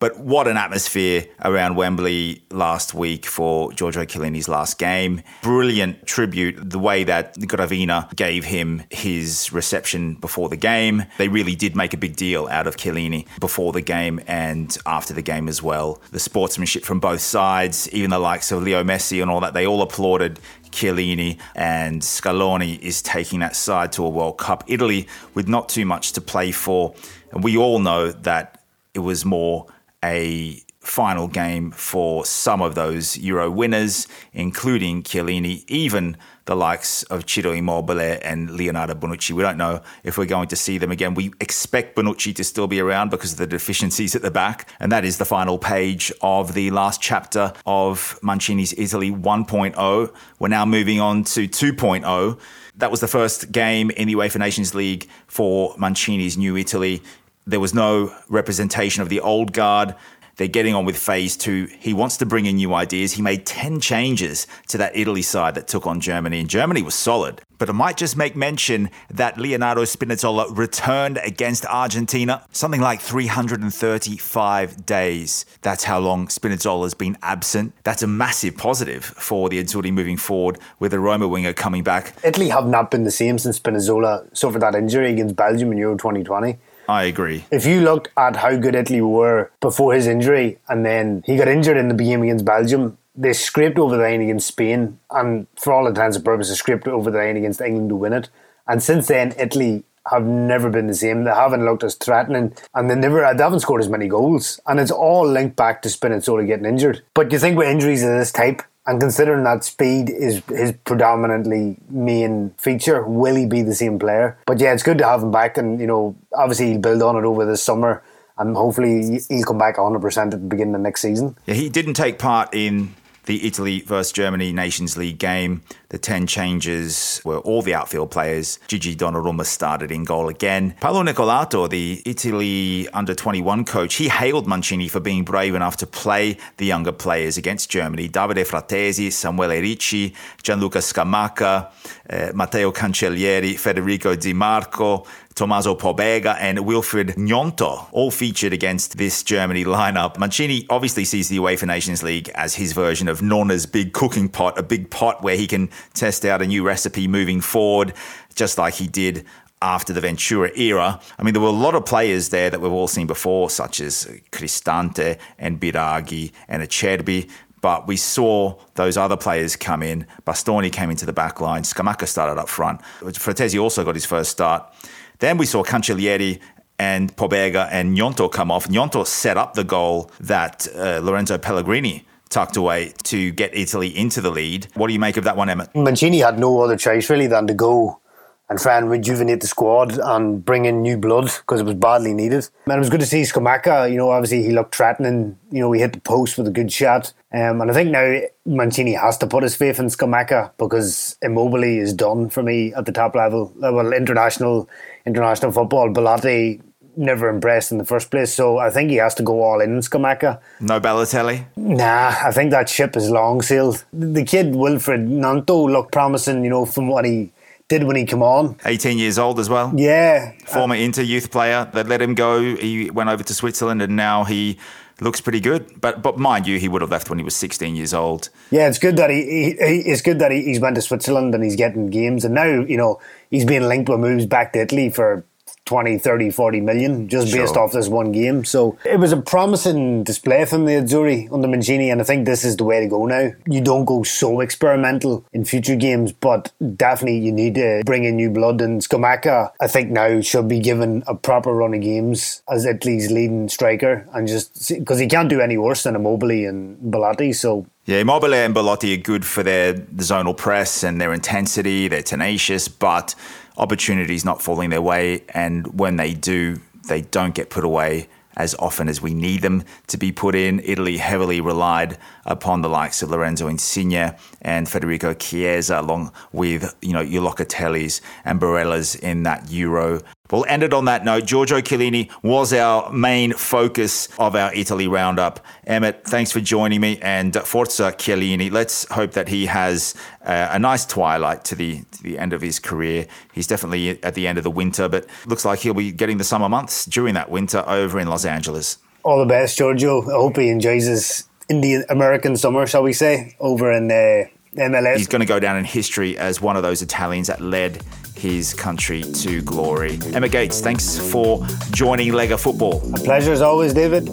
But 0.05 0.19
what 0.19 0.47
an 0.47 0.55
atmosphere 0.55 1.25
around 1.43 1.77
Wembley 1.77 2.43
last 2.51 2.93
week 2.93 3.25
for 3.25 3.73
Giorgio 3.73 4.05
Chiellini's 4.05 4.47
last 4.47 4.77
game. 4.77 5.23
Brilliant 5.41 6.05
tribute, 6.05 6.69
the 6.69 6.77
way 6.77 7.03
that 7.05 7.33
Gravina 7.39 8.15
gave 8.15 8.45
him 8.45 8.83
his 8.91 9.51
reception 9.51 10.13
before 10.13 10.47
the 10.47 10.57
game. 10.57 11.05
They 11.17 11.27
really 11.27 11.55
did 11.55 11.75
make 11.75 11.95
a 11.95 11.97
big 11.97 12.15
deal 12.15 12.47
out 12.49 12.67
of 12.67 12.77
Chiellini 12.77 13.25
before 13.39 13.73
the 13.73 13.81
game 13.81 14.21
and 14.27 14.77
after 14.85 15.11
the 15.11 15.23
game 15.23 15.47
as 15.47 15.63
well. 15.63 15.99
The 16.11 16.19
sportsmanship 16.19 16.83
from 16.83 16.99
both 16.99 17.21
sides, 17.21 17.89
even 17.89 18.11
the 18.11 18.19
likes 18.19 18.51
of 18.51 18.61
Leo 18.61 18.83
Messi 18.83 19.23
and 19.23 19.31
all 19.31 19.39
that, 19.39 19.55
they 19.55 19.65
all 19.65 19.81
applauded 19.81 20.39
Chiellini 20.69 21.39
and 21.55 22.03
Scaloni 22.03 22.77
is 22.79 23.01
taking 23.01 23.39
that 23.39 23.55
side 23.55 23.91
to 23.93 24.05
a 24.05 24.09
World 24.09 24.37
Cup. 24.37 24.65
Italy 24.67 25.07
with 25.33 25.47
not 25.47 25.67
too 25.67 25.83
much 25.83 26.11
to 26.11 26.21
play 26.21 26.51
for. 26.51 26.93
And 27.31 27.43
we 27.43 27.57
all 27.57 27.79
know 27.79 28.11
that 28.11 28.61
it 28.93 28.99
was 28.99 29.25
more 29.25 29.65
a 30.05 30.61
final 30.79 31.27
game 31.27 31.71
for 31.71 32.23
some 32.25 32.61
of 32.61 32.75
those 32.75 33.17
Euro 33.17 33.49
winners, 33.49 34.07
including 34.33 35.01
Chiellini, 35.01 35.65
even 35.67 36.15
the 36.45 36.55
likes 36.55 37.01
of 37.03 37.27
Ciro 37.27 37.51
Immobile 37.51 38.19
and 38.21 38.51
Leonardo 38.51 38.93
Bonucci. 38.93 39.31
We 39.31 39.41
don't 39.41 39.57
know 39.57 39.81
if 40.03 40.17
we're 40.17 40.25
going 40.25 40.47
to 40.49 40.55
see 40.55 40.77
them 40.77 40.91
again. 40.91 41.15
We 41.15 41.33
expect 41.41 41.95
Bonucci 41.95 42.35
to 42.35 42.43
still 42.43 42.67
be 42.67 42.79
around 42.79 43.09
because 43.09 43.31
of 43.31 43.39
the 43.39 43.47
deficiencies 43.47 44.15
at 44.15 44.21
the 44.21 44.29
back. 44.29 44.69
And 44.79 44.91
that 44.91 45.03
is 45.03 45.17
the 45.17 45.25
final 45.25 45.57
page 45.57 46.13
of 46.21 46.53
the 46.53 46.69
last 46.69 47.01
chapter 47.01 47.51
of 47.65 48.19
Mancini's 48.21 48.73
Italy 48.77 49.11
1.0. 49.11 50.13
We're 50.37 50.47
now 50.47 50.65
moving 50.65 51.01
on 51.01 51.23
to 51.23 51.47
2.0. 51.47 52.39
That 52.77 52.91
was 52.91 52.99
the 52.99 53.07
first 53.07 53.51
game 53.51 53.89
in 53.91 54.07
the 54.07 54.13
UEFA 54.13 54.37
Nations 54.37 54.75
League 54.75 55.09
for 55.25 55.73
Mancini's 55.77 56.37
New 56.37 56.55
Italy. 56.57 57.01
There 57.47 57.59
was 57.59 57.75
no 57.75 58.11
representation 58.27 59.03
of 59.03 59.09
the 59.09 59.19
old 59.19 59.53
guard. 59.53 59.93
They're 60.37 60.47
getting 60.47 60.73
on 60.73 60.83
with 60.83 60.97
phase 60.97 61.37
two. 61.37 61.67
He 61.79 61.93
wants 61.93 62.17
to 62.17 62.25
bring 62.25 62.47
in 62.47 62.55
new 62.55 62.73
ideas. 62.73 63.13
He 63.13 63.21
made 63.21 63.45
10 63.45 63.79
changes 63.81 64.47
to 64.69 64.79
that 64.79 64.95
Italy 64.95 65.21
side 65.21 65.53
that 65.53 65.67
took 65.67 65.85
on 65.85 65.99
Germany, 65.99 66.39
and 66.39 66.49
Germany 66.49 66.81
was 66.81 66.95
solid. 66.95 67.43
But 67.59 67.69
I 67.69 67.73
might 67.73 67.97
just 67.97 68.17
make 68.17 68.35
mention 68.35 68.89
that 69.11 69.37
Leonardo 69.37 69.83
Spinazzola 69.83 70.57
returned 70.57 71.19
against 71.23 71.67
Argentina 71.67 72.43
something 72.51 72.81
like 72.81 72.99
335 72.99 74.85
days. 74.85 75.45
That's 75.61 75.83
how 75.83 75.99
long 75.99 76.27
Spinazzola's 76.27 76.95
been 76.95 77.15
absent. 77.21 77.73
That's 77.83 78.01
a 78.01 78.07
massive 78.07 78.57
positive 78.57 79.05
for 79.05 79.49
the 79.49 79.63
Azzurri 79.63 79.93
moving 79.93 80.17
forward 80.17 80.57
with 80.79 80.91
the 80.91 80.99
Roma 80.99 81.27
winger 81.27 81.53
coming 81.53 81.83
back. 81.83 82.15
Italy 82.23 82.49
have 82.49 82.67
not 82.67 82.89
been 82.89 83.03
the 83.03 83.11
same 83.11 83.37
since 83.37 83.59
Spinazzola 83.59 84.35
suffered 84.35 84.63
that 84.63 84.73
injury 84.73 85.11
against 85.11 85.35
Belgium 85.35 85.71
in 85.71 85.77
Euro 85.77 85.95
2020. 85.95 86.57
I 86.87 87.03
agree. 87.03 87.45
If 87.51 87.65
you 87.65 87.81
look 87.81 88.11
at 88.17 88.35
how 88.35 88.55
good 88.55 88.75
Italy 88.75 89.01
were 89.01 89.51
before 89.59 89.93
his 89.93 90.07
injury, 90.07 90.59
and 90.69 90.85
then 90.85 91.23
he 91.25 91.37
got 91.37 91.47
injured 91.47 91.77
in 91.77 91.87
the 91.87 91.95
game 91.95 92.21
against 92.23 92.45
Belgium, 92.45 92.97
they 93.15 93.33
scraped 93.33 93.77
over 93.77 93.95
the 93.95 94.03
line 94.03 94.21
against 94.21 94.47
Spain, 94.47 94.99
and 95.11 95.47
for 95.55 95.73
all 95.73 95.87
intents 95.87 96.15
and 96.17 96.25
purposes, 96.25 96.59
scraped 96.59 96.87
over 96.87 97.09
the 97.09 97.17
line 97.17 97.37
against 97.37 97.61
England 97.61 97.89
to 97.89 97.95
win 97.95 98.13
it. 98.13 98.29
And 98.67 98.81
since 98.81 99.07
then, 99.07 99.33
Italy 99.39 99.83
have 100.11 100.25
never 100.25 100.69
been 100.69 100.87
the 100.87 100.93
same. 100.93 101.23
They 101.23 101.31
haven't 101.31 101.65
looked 101.65 101.83
as 101.83 101.95
threatening, 101.95 102.53
and 102.73 102.89
they 102.89 102.95
never 102.95 103.21
they 103.35 103.43
haven't 103.43 103.61
scored 103.61 103.81
as 103.81 103.89
many 103.89 104.07
goals. 104.07 104.59
And 104.67 104.79
it's 104.79 104.91
all 104.91 105.27
linked 105.27 105.55
back 105.55 105.81
to 105.81 105.89
Spinazzola 105.89 106.45
getting 106.45 106.65
injured. 106.65 107.01
But 107.13 107.31
you 107.31 107.39
think 107.39 107.57
with 107.57 107.67
injuries 107.67 108.03
of 108.03 108.09
this 108.09 108.31
type, 108.31 108.61
and 108.87 108.99
considering 108.99 109.43
that 109.43 109.63
speed 109.63 110.09
is 110.09 110.43
his 110.47 110.73
predominantly 110.83 111.77
main 111.89 112.51
feature, 112.57 113.03
will 113.03 113.35
he 113.35 113.45
be 113.45 113.61
the 113.61 113.75
same 113.75 113.97
player? 113.97 114.37
But 114.45 114.59
yeah, 114.59 114.73
it's 114.73 114.83
good 114.83 114.97
to 114.99 115.05
have 115.05 115.23
him 115.23 115.31
back, 115.31 115.57
and 115.57 115.79
you 115.79 115.87
know, 115.87 116.15
obviously 116.33 116.71
he'll 116.71 116.81
build 116.81 117.01
on 117.01 117.15
it 117.15 117.23
over 117.23 117.45
the 117.45 117.57
summer, 117.57 118.03
and 118.37 118.55
hopefully 118.55 119.19
he'll 119.27 119.43
come 119.43 119.57
back 119.57 119.77
100% 119.77 120.17
at 120.17 120.31
the 120.31 120.37
beginning 120.37 120.75
of 120.75 120.81
next 120.81 121.01
season. 121.01 121.37
Yeah, 121.45 121.55
he 121.55 121.69
didn't 121.69 121.95
take 121.95 122.19
part 122.19 122.53
in 122.53 122.93
the 123.25 123.45
Italy 123.45 123.81
versus 123.81 124.11
Germany 124.11 124.51
Nations 124.51 124.97
League 124.97 125.17
game. 125.17 125.61
The 125.89 125.97
10 125.97 126.27
changes 126.27 127.21
were 127.23 127.37
all 127.39 127.61
the 127.61 127.73
outfield 127.73 128.11
players. 128.11 128.59
Gigi 128.67 128.95
Donnarumma 128.95 129.45
started 129.45 129.91
in 129.91 130.03
goal 130.03 130.27
again. 130.27 130.75
Paolo 130.81 131.03
Nicolato, 131.03 131.69
the 131.69 132.01
Italy 132.05 132.87
under 132.89 133.13
21 133.13 133.65
coach, 133.65 133.95
he 133.95 134.09
hailed 134.09 134.47
Mancini 134.47 134.87
for 134.87 134.99
being 134.99 135.23
brave 135.23 135.55
enough 135.55 135.77
to 135.77 135.87
play 135.87 136.37
the 136.57 136.65
younger 136.65 136.91
players 136.91 137.37
against 137.37 137.69
Germany. 137.69 138.09
Davide 138.09 138.45
Frattesi, 138.45 139.07
Samuele 139.07 139.61
Ricci, 139.61 140.13
Gianluca 140.43 140.79
Scamacca, 140.79 141.71
uh, 142.09 142.31
Matteo 142.33 142.71
Cancellieri, 142.71 143.57
Federico 143.57 144.15
Dimarco, 144.15 145.05
Tommaso 145.35 145.75
Pobega 145.75 146.37
and 146.39 146.59
Wilfried 146.59 147.17
Gnonto 147.17 147.89
all 147.91 148.09
featured 148.09 148.53
against 148.53 148.97
this 148.97 149.21
Germany 149.21 149.65
lineup. 149.65 150.17
Mancini 150.17 150.65
obviously 150.69 151.03
sees 151.03 151.27
the 151.27 151.39
UEFA 151.39 151.67
Nations 151.67 152.01
League 152.01 152.29
as 152.35 152.55
his 152.55 152.71
version 152.71 153.09
of 153.09 153.21
Nonna's 153.21 153.65
big 153.65 153.91
cooking 153.91 154.29
pot, 154.29 154.57
a 154.57 154.63
big 154.63 154.89
pot 154.89 155.21
where 155.21 155.35
he 155.35 155.45
can 155.45 155.69
test 155.93 156.23
out 156.23 156.41
a 156.41 156.47
new 156.47 156.63
recipe 156.63 157.05
moving 157.05 157.41
forward, 157.41 157.93
just 158.33 158.57
like 158.57 158.75
he 158.75 158.87
did 158.87 159.25
after 159.61 159.91
the 159.91 159.99
Ventura 159.99 160.51
era. 160.55 161.01
I 161.19 161.23
mean, 161.23 161.33
there 161.33 161.41
were 161.41 161.49
a 161.49 161.51
lot 161.51 161.75
of 161.75 161.83
players 161.85 162.29
there 162.29 162.49
that 162.49 162.61
we've 162.61 162.71
all 162.71 162.87
seen 162.87 163.05
before, 163.05 163.49
such 163.49 163.81
as 163.81 164.05
Cristante 164.31 165.19
and 165.37 165.59
Biraghi 165.59 166.31
and 166.47 166.63
Acerbi. 166.63 167.29
But 167.59 167.87
we 167.87 167.97
saw 167.97 168.57
those 168.75 168.95
other 168.95 169.17
players 169.17 169.55
come 169.55 169.83
in. 169.83 170.05
Bastoni 170.25 170.71
came 170.71 170.91
into 170.91 171.05
the 171.05 171.13
back 171.13 171.41
line. 171.41 171.63
Scamacca 171.63 172.07
started 172.07 172.39
up 172.39 172.47
front. 172.47 172.79
Frattesi 173.01 173.59
also 173.59 173.83
got 173.83 173.95
his 173.95 174.05
first 174.05 174.31
start. 174.31 174.71
Then 175.19 175.37
we 175.37 175.45
saw 175.45 175.63
Cancellieri 175.63 176.39
and 176.77 177.15
Pobega 177.15 177.67
and 177.71 177.97
Gnonto 177.97 178.31
come 178.31 178.51
off. 178.51 178.67
Gnonto 178.67 179.05
set 179.05 179.37
up 179.37 179.53
the 179.53 179.63
goal 179.63 180.11
that 180.19 180.67
uh, 180.75 180.99
Lorenzo 181.01 181.37
Pellegrini 181.37 182.05
tucked 182.29 182.57
away 182.57 182.93
to 183.03 183.31
get 183.31 183.55
Italy 183.55 183.95
into 183.95 184.19
the 184.19 184.29
lead. 184.31 184.67
What 184.73 184.87
do 184.87 184.93
you 184.93 184.99
make 184.99 185.17
of 185.17 185.23
that 185.23 185.37
one, 185.37 185.49
Emmet? 185.49 185.73
Mancini 185.75 186.19
had 186.19 186.37
no 186.39 186.61
other 186.61 186.75
choice 186.75 187.09
really 187.09 187.27
than 187.27 187.47
to 187.47 187.53
go 187.53 188.01
and 188.49 188.59
try 188.59 188.77
and 188.77 188.89
rejuvenate 188.89 189.41
the 189.41 189.47
squad 189.47 189.97
and 189.97 190.45
bring 190.45 190.65
in 190.65 190.81
new 190.81 190.97
blood 190.97 191.25
because 191.25 191.61
it 191.61 191.65
was 191.65 191.73
badly 191.73 192.13
needed. 192.13 192.47
And 192.65 192.75
it 192.75 192.79
was 192.79 192.89
good 192.89 192.99
to 192.99 193.05
see 193.05 193.21
Scamacca. 193.21 193.89
You 193.91 193.97
know, 193.97 194.11
obviously 194.11 194.43
he 194.43 194.51
looked 194.51 194.75
threatening. 194.75 195.37
You 195.51 195.61
know, 195.61 195.71
he 195.71 195.81
hit 195.81 195.93
the 195.93 196.01
post 196.01 196.37
with 196.37 196.47
a 196.47 196.51
good 196.51 196.71
shot. 196.71 197.11
Um, 197.33 197.61
and 197.61 197.71
I 197.71 197.73
think 197.73 197.89
now 197.89 198.19
Mancini 198.45 198.93
has 198.93 199.17
to 199.19 199.27
put 199.27 199.43
his 199.43 199.55
faith 199.55 199.79
in 199.79 199.87
Scamacca 199.87 200.51
because 200.57 201.17
Immobile 201.21 201.63
is 201.63 201.93
done 201.93 202.29
for 202.29 202.43
me 202.43 202.73
at 202.75 202.85
the 202.85 202.91
top 202.91 203.15
level. 203.15 203.51
Well, 203.57 203.93
international 203.93 204.69
international 205.05 205.51
football, 205.51 205.89
Belotti 205.89 206.61
never 206.97 207.29
impressed 207.29 207.71
in 207.71 207.77
the 207.77 207.85
first 207.85 208.09
place. 208.11 208.33
So 208.33 208.57
I 208.57 208.69
think 208.69 208.89
he 208.89 208.97
has 208.97 209.15
to 209.15 209.23
go 209.23 209.41
all 209.43 209.59
in 209.59 209.79
Scamacca. 209.79 210.39
No 210.61 210.79
Balotelli? 210.79 211.45
Nah, 211.55 212.15
I 212.23 212.31
think 212.31 212.51
that 212.51 212.69
ship 212.69 212.95
is 212.95 213.09
long 213.09 213.41
sailed. 213.41 213.83
The 213.91 214.23
kid 214.23 214.53
Wilfried 214.53 215.07
Gnonto 215.07 215.69
looked 215.69 215.91
promising, 215.91 216.43
you 216.43 216.49
know, 216.49 216.65
from 216.65 216.87
what 216.87 217.05
he 217.05 217.31
did 217.67 217.83
when 217.83 217.95
he 217.95 218.05
came 218.05 218.21
on. 218.21 218.57
18 218.65 218.97
years 218.97 219.17
old 219.17 219.39
as 219.39 219.49
well. 219.49 219.73
Yeah. 219.75 220.33
Former 220.45 220.75
Inter 220.75 221.01
youth 221.01 221.31
player. 221.31 221.69
They 221.73 221.83
let 221.83 222.01
him 222.01 222.13
go. 222.13 222.55
He 222.55 222.91
went 222.91 223.09
over 223.09 223.23
to 223.23 223.33
Switzerland 223.33 223.81
and 223.81 223.95
now 223.95 224.23
he 224.23 224.59
looks 225.01 225.19
pretty 225.19 225.39
good. 225.39 225.81
But 225.81 226.01
but 226.01 226.17
mind 226.17 226.47
you, 226.47 226.59
he 226.59 226.67
would 226.67 226.81
have 226.81 226.91
left 226.91 227.09
when 227.09 227.17
he 227.17 227.25
was 227.25 227.35
16 227.35 227.75
years 227.75 227.93
old. 227.93 228.29
Yeah, 228.51 228.67
it's 228.67 228.77
good 228.77 228.97
that 228.97 229.09
he, 229.09 229.23
he, 229.23 229.43
he 229.53 229.79
it's 229.89 230.01
good 230.01 230.19
that 230.19 230.31
he, 230.31 230.43
he's 230.43 230.59
went 230.59 230.75
to 230.75 230.81
Switzerland 230.81 231.33
and 231.33 231.43
he's 231.43 231.55
getting 231.55 231.89
games. 231.89 232.23
And 232.23 232.35
now, 232.35 232.45
you 232.45 232.77
know, 232.77 232.99
he's 233.31 233.45
being 233.45 233.63
linked 233.63 233.89
with 233.89 233.99
moves 233.99 234.25
back 234.25 234.53
to 234.53 234.59
Italy 234.59 234.89
for 234.89 235.25
20, 235.65 235.97
30, 235.97 236.29
40 236.29 236.61
million 236.61 237.07
just 237.09 237.29
Sure. 237.29 237.41
based 237.41 237.57
off 237.57 237.71
this 237.71 237.87
one 237.87 238.11
game. 238.11 238.45
So 238.45 238.77
it 238.85 238.99
was 238.99 239.11
a 239.11 239.17
promising 239.17 240.03
display 240.03 240.45
from 240.45 240.65
the 240.65 240.73
Azzurri 240.73 241.31
under 241.31 241.47
Mancini, 241.47 241.89
and 241.89 241.99
I 241.99 242.03
think 242.03 242.25
this 242.25 242.43
is 242.45 242.55
the 242.57 242.63
way 242.63 242.79
to 242.81 242.87
go 242.87 243.05
now. 243.05 243.31
You 243.47 243.61
don't 243.61 243.85
go 243.85 244.03
so 244.03 244.41
experimental 244.41 245.25
in 245.33 245.43
future 245.43 245.75
games, 245.75 246.11
but 246.11 246.51
definitely 246.75 247.17
you 247.17 247.31
need 247.31 247.55
to 247.55 247.81
bring 247.85 248.03
in 248.03 248.15
new 248.15 248.29
blood. 248.29 248.61
And 248.61 248.81
Scamacca, 248.81 249.51
I 249.59 249.67
think 249.67 249.89
now 249.89 250.21
should 250.21 250.47
be 250.47 250.59
given 250.59 251.03
a 251.07 251.15
proper 251.15 251.53
run 251.53 251.73
of 251.73 251.81
games 251.81 252.43
as 252.49 252.65
Italy's 252.65 253.09
leading 253.11 253.49
striker, 253.49 254.07
and 254.13 254.27
just 254.27 254.69
because 254.69 254.99
he 254.99 255.07
can't 255.07 255.29
do 255.29 255.41
any 255.41 255.57
worse 255.57 255.83
than 255.83 255.95
Immobile 255.95 256.45
and 256.47 256.77
Belotti. 256.91 257.33
So 257.33 257.65
Yeah, 257.85 257.99
Immobile 257.99 258.33
and 258.33 258.53
Belotti 258.53 258.93
are 258.93 259.01
good 259.01 259.25
for 259.25 259.43
their 259.43 259.73
zonal 259.75 260.35
press 260.35 260.83
and 260.83 260.99
their 260.99 261.13
intensity. 261.13 261.87
They're 261.87 262.01
tenacious, 262.01 262.67
but 262.67 263.13
opportunities 263.57 264.25
not 264.25 264.41
falling 264.41 264.69
their 264.69 264.81
way. 264.81 265.23
And 265.29 265.79
when 265.79 265.97
they 265.97 266.13
do, 266.13 266.59
they 266.87 267.01
don't 267.01 267.33
get 267.33 267.49
put 267.49 267.63
away 267.63 268.07
as 268.37 268.53
often 268.55 268.89
as 268.89 269.01
we 269.01 269.13
need 269.13 269.41
them 269.41 269.63
to 269.87 269.97
be 269.97 270.11
put 270.11 270.35
in. 270.35 270.59
Italy 270.63 270.97
heavily 270.97 271.41
relied 271.41 271.97
upon 272.25 272.61
the 272.61 272.69
likes 272.69 273.01
of 273.01 273.09
Lorenzo 273.09 273.47
Insigne 273.47 274.15
and 274.41 274.67
Federico 274.67 275.13
Chiesa, 275.13 275.79
along 275.79 276.11
with 276.31 276.75
you 276.81 276.93
know 276.93 277.01
your 277.01 277.23
Locatellis 277.23 278.01
and 278.23 278.39
Barellas 278.39 278.99
in 278.99 279.23
that 279.23 279.49
Euro. 279.51 280.01
We'll 280.31 280.45
end 280.47 280.63
it 280.63 280.73
on 280.73 280.85
that 280.85 281.05
note. 281.05 281.25
Giorgio 281.25 281.61
Chiellini 281.61 282.09
was 282.23 282.53
our 282.53 282.91
main 282.91 283.33
focus 283.33 284.09
of 284.17 284.35
our 284.35 284.53
Italy 284.53 284.87
roundup. 284.87 285.39
Emmet, 285.65 286.03
thanks 286.05 286.31
for 286.31 286.39
joining 286.39 286.81
me, 286.81 286.97
and 287.01 287.35
Forza 287.35 287.91
Chiellini. 287.91 288.51
Let's 288.51 288.89
hope 288.91 289.11
that 289.11 289.27
he 289.27 289.45
has 289.45 289.93
uh, 290.25 290.49
a 290.51 290.59
nice 290.59 290.85
twilight 290.85 291.43
to 291.45 291.55
the 291.55 291.83
to 291.91 292.03
the 292.03 292.17
end 292.17 292.33
of 292.33 292.41
his 292.41 292.59
career. 292.59 293.07
He's 293.33 293.47
definitely 293.47 294.01
at 294.03 294.15
the 294.15 294.27
end 294.27 294.37
of 294.37 294.43
the 294.43 294.51
winter, 294.51 294.89
but 294.89 295.05
looks 295.27 295.45
like 295.45 295.59
he'll 295.59 295.73
be 295.73 295.91
getting 295.91 296.17
the 296.17 296.23
summer 296.23 296.49
months 296.49 296.85
during 296.85 297.13
that 297.13 297.29
winter 297.29 297.63
over 297.67 297.99
in 297.99 298.07
Los 298.07 298.25
Angeles. 298.25 298.79
All 299.03 299.19
the 299.19 299.25
best, 299.25 299.57
Giorgio. 299.57 300.01
I 300.01 300.13
hope 300.13 300.37
he 300.37 300.49
enjoys 300.49 300.85
his 300.85 301.27
Indian 301.49 301.85
American 301.89 302.35
summer, 302.37 302.65
shall 302.65 302.81
we 302.81 302.93
say, 302.93 303.35
over 303.39 303.71
in 303.71 303.91
uh, 303.91 304.25
MLS. 304.55 304.97
He's 304.97 305.07
going 305.07 305.19
to 305.19 305.27
go 305.27 305.39
down 305.39 305.57
in 305.57 305.65
history 305.65 306.17
as 306.17 306.41
one 306.41 306.55
of 306.55 306.63
those 306.63 306.81
Italians 306.81 307.27
that 307.27 307.41
led 307.41 307.83
his 308.17 308.53
country 308.53 309.03
to 309.03 309.41
glory. 309.41 309.99
Emmet 310.13 310.31
Gates, 310.31 310.61
thanks 310.61 310.97
for 310.97 311.45
joining 311.71 312.11
Lega 312.11 312.39
Football. 312.39 312.81
A 312.93 312.97
pleasure 312.97 313.31
as 313.31 313.41
always, 313.41 313.73
David. 313.73 314.09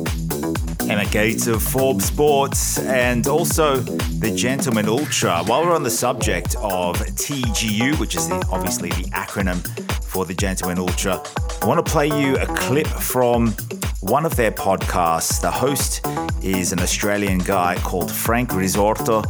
Emmet 0.91 1.11
Gates 1.11 1.47
of 1.47 1.63
Forbes 1.63 2.05
Sports 2.05 2.79
and 2.81 3.27
also 3.27 3.77
the 3.77 4.31
Gentleman 4.31 4.89
Ultra. 4.89 5.43
While 5.45 5.65
we're 5.65 5.75
on 5.75 5.83
the 5.83 5.91
subject 5.91 6.55
of 6.57 6.97
TGU, 6.97 7.99
which 7.99 8.17
is 8.17 8.29
the, 8.29 8.47
obviously 8.51 8.91
the 8.91 9.05
acronym 9.11 9.67
for 10.03 10.25
the 10.25 10.35
Gentleman 10.35 10.79
Ultra, 10.79 11.23
I 11.63 11.67
want 11.67 11.85
to 11.85 11.91
play 11.91 12.09
you 12.09 12.37
a 12.37 12.47
clip 12.47 12.87
from 12.87 13.55
one 14.03 14.27
of 14.27 14.35
their 14.35 14.51
podcasts. 14.51 15.41
The 15.41 15.51
host 15.51 16.05
is 16.43 16.73
an 16.73 16.81
Australian 16.81 17.39
guy 17.39 17.77
called 17.77 18.11
Frank 18.11 18.51
Risorto, 18.51 19.23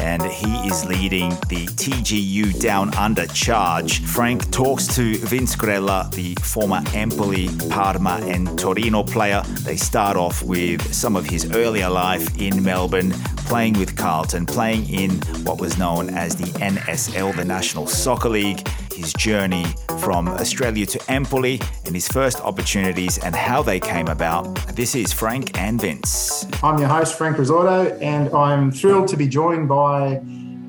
and 0.00 0.22
he 0.22 0.50
is 0.66 0.84
leading 0.86 1.30
the 1.48 1.66
TGU 1.66 2.58
Down 2.58 2.94
Under 2.94 3.26
charge. 3.26 4.00
Frank 4.00 4.50
talks 4.50 4.86
to 4.96 5.18
Vince 5.18 5.54
Grella, 5.54 6.10
the 6.14 6.34
former 6.42 6.82
Empoli, 6.94 7.50
Parma, 7.68 8.20
and 8.22 8.58
Torino 8.58 9.02
player. 9.02 9.42
They 9.60 9.76
start 9.76 10.16
off 10.16 10.42
with 10.42 10.94
some 10.94 11.16
of 11.16 11.26
his 11.26 11.54
earlier 11.54 11.90
life 11.90 12.40
in 12.40 12.62
Melbourne, 12.62 13.12
playing 13.46 13.74
with 13.74 13.94
Carlton, 13.94 14.46
playing 14.46 14.88
in 14.88 15.10
what 15.44 15.60
was 15.60 15.76
known 15.76 16.08
as 16.08 16.34
the 16.34 16.46
NSL, 16.60 17.36
the 17.36 17.44
National 17.44 17.86
Soccer 17.86 18.30
League 18.30 18.66
his 18.94 19.12
journey 19.14 19.66
from 20.00 20.28
Australia 20.28 20.86
to 20.86 21.12
Empoli 21.12 21.60
and 21.84 21.94
his 21.94 22.08
first 22.08 22.40
opportunities 22.40 23.18
and 23.18 23.34
how 23.34 23.62
they 23.62 23.80
came 23.80 24.08
about. 24.08 24.44
This 24.74 24.94
is 24.94 25.12
Frank 25.12 25.58
and 25.58 25.80
Vince. 25.80 26.46
I'm 26.62 26.78
your 26.78 26.88
host, 26.88 27.18
Frank 27.18 27.36
Risorto, 27.36 27.98
and 28.00 28.32
I'm 28.34 28.70
thrilled 28.70 29.08
to 29.08 29.16
be 29.16 29.28
joined 29.28 29.68
by 29.68 30.22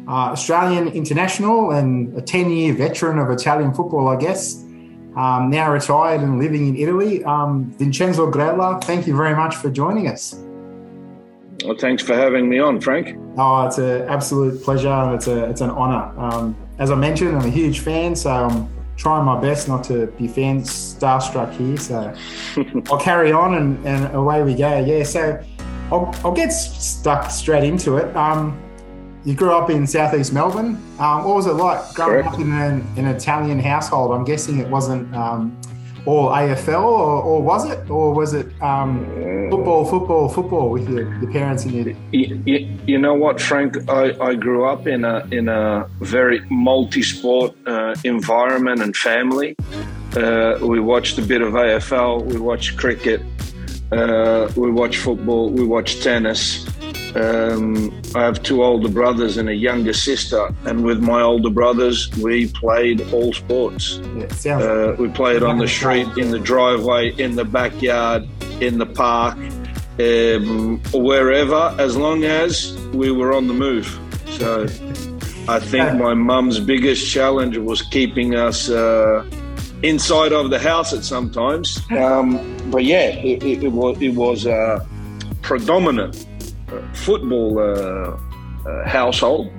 uh, 0.07 0.31
Australian 0.33 0.87
international 0.89 1.71
and 1.71 2.15
a 2.17 2.21
10 2.21 2.49
year 2.49 2.73
veteran 2.73 3.19
of 3.19 3.29
Italian 3.29 3.73
football, 3.73 4.07
I 4.07 4.17
guess. 4.17 4.63
Um, 5.15 5.49
now 5.49 5.71
retired 5.71 6.21
and 6.21 6.39
living 6.39 6.67
in 6.67 6.75
Italy, 6.75 7.23
um, 7.23 7.71
Vincenzo 7.77 8.29
Grella. 8.29 8.83
Thank 8.83 9.07
you 9.07 9.15
very 9.15 9.35
much 9.35 9.55
for 9.55 9.69
joining 9.69 10.07
us. 10.07 10.35
Well, 11.63 11.77
thanks 11.79 12.03
for 12.03 12.15
having 12.15 12.49
me 12.49 12.59
on, 12.59 12.81
Frank. 12.81 13.17
Oh, 13.37 13.65
it's 13.65 13.77
an 13.77 14.01
absolute 14.09 14.61
pleasure 14.61 15.13
it's 15.15 15.27
a 15.27 15.49
it's 15.49 15.61
an 15.61 15.69
honour. 15.69 16.13
Um, 16.19 16.55
as 16.79 16.91
I 16.91 16.95
mentioned, 16.95 17.35
I'm 17.37 17.45
a 17.45 17.49
huge 17.49 17.79
fan, 17.79 18.15
so 18.15 18.31
I'm 18.31 18.69
trying 18.97 19.25
my 19.25 19.39
best 19.39 19.67
not 19.67 19.83
to 19.85 20.07
be 20.07 20.27
fan 20.27 20.61
starstruck 20.61 21.53
here. 21.53 21.77
So 21.77 22.13
I'll 22.91 22.99
carry 22.99 23.31
on 23.31 23.55
and, 23.55 23.85
and 23.85 24.13
away 24.15 24.43
we 24.43 24.55
go. 24.55 24.83
Yeah, 24.83 25.03
so 25.03 25.41
I'll, 25.91 26.13
I'll 26.23 26.33
get 26.33 26.49
stuck 26.49 27.29
straight 27.29 27.63
into 27.63 27.97
it. 27.97 28.15
Um, 28.15 28.61
you 29.23 29.33
grew 29.33 29.53
up 29.53 29.69
in 29.69 29.87
southeast 29.87 30.33
Melbourne. 30.33 30.75
Um, 30.99 31.23
what 31.23 31.35
was 31.35 31.47
it 31.47 31.53
like 31.53 31.93
growing 31.95 32.23
Correct. 32.23 32.35
up 32.35 32.39
in 32.39 32.51
an, 32.51 32.87
an 32.97 33.05
Italian 33.05 33.59
household? 33.59 34.11
I'm 34.11 34.23
guessing 34.23 34.59
it 34.59 34.69
wasn't 34.69 35.13
um, 35.15 35.59
all 36.05 36.29
AFL, 36.29 36.83
or, 36.83 37.21
or 37.23 37.41
was 37.41 37.69
it? 37.69 37.89
Or 37.89 38.13
was 38.13 38.33
it 38.33 38.47
um, 38.61 39.05
football, 39.49 39.85
football, 39.85 40.29
football 40.29 40.69
with 40.69 40.89
your, 40.89 41.13
your 41.19 41.31
parents 41.31 41.65
and 41.65 41.73
your 41.73 41.95
You, 42.11 42.41
you, 42.45 42.77
you 42.85 42.97
know 42.97 43.13
what, 43.13 43.41
Frank? 43.41 43.89
I, 43.89 44.15
I 44.19 44.35
grew 44.35 44.65
up 44.65 44.87
in 44.87 45.03
a 45.03 45.27
in 45.31 45.49
a 45.49 45.87
very 46.01 46.41
multi-sport 46.49 47.55
uh, 47.65 47.95
environment 48.03 48.81
and 48.81 48.95
family. 48.95 49.55
Uh, 50.15 50.57
we 50.61 50.79
watched 50.79 51.17
a 51.17 51.21
bit 51.21 51.41
of 51.41 51.53
AFL. 51.53 52.25
We 52.25 52.37
watched 52.39 52.77
cricket. 52.77 53.21
Uh, 53.91 54.49
we 54.55 54.71
watched 54.71 54.99
football. 54.99 55.49
We 55.49 55.65
watched 55.65 56.03
tennis. 56.03 56.65
Um, 57.15 57.91
I 58.13 58.23
have 58.23 58.43
two 58.43 58.61
older 58.63 58.89
brothers 58.89 59.37
and 59.37 59.47
a 59.47 59.53
younger 59.53 59.93
sister, 59.93 60.53
and 60.65 60.83
with 60.83 61.01
my 61.01 61.21
older 61.21 61.49
brothers, 61.49 62.09
we 62.17 62.47
played 62.47 63.01
all 63.13 63.31
sports. 63.31 64.01
Yeah, 64.43 64.57
Uh, 64.59 64.95
we 64.99 65.07
played 65.09 65.41
on 65.41 65.57
the 65.57 65.67
street, 65.67 66.07
in 66.17 66.31
the 66.31 66.39
driveway, 66.39 67.13
in 67.17 67.35
the 67.35 67.45
backyard, 67.45 68.27
in 68.59 68.77
the 68.77 68.85
park, 68.85 69.37
um, 69.99 70.81
wherever, 70.93 71.73
as 71.79 71.95
long 71.95 72.25
as 72.25 72.77
we 72.93 73.11
were 73.11 73.33
on 73.33 73.47
the 73.47 73.53
move. 73.53 73.97
So 74.31 74.63
I 75.47 75.59
think 75.59 75.97
my 75.97 76.13
mum's 76.13 76.59
biggest 76.59 77.09
challenge 77.09 77.57
was 77.57 77.81
keeping 77.81 78.35
us 78.35 78.69
uh, 78.69 79.23
inside 79.83 80.33
of 80.33 80.49
the 80.49 80.59
house 80.59 80.91
at 80.91 81.05
sometimes. 81.05 81.79
Um, 81.91 82.57
but 82.71 82.83
yeah, 82.83 83.07
it, 83.09 83.41
it, 83.43 83.63
it 83.63 83.71
was, 83.71 84.01
it 84.01 84.15
was 84.15 84.45
a 84.45 84.85
predominant 85.41 86.25
uh, 86.25 86.34
football 86.93 87.59
uh, 87.59 88.17
uh, 88.67 88.87
household 88.87 89.51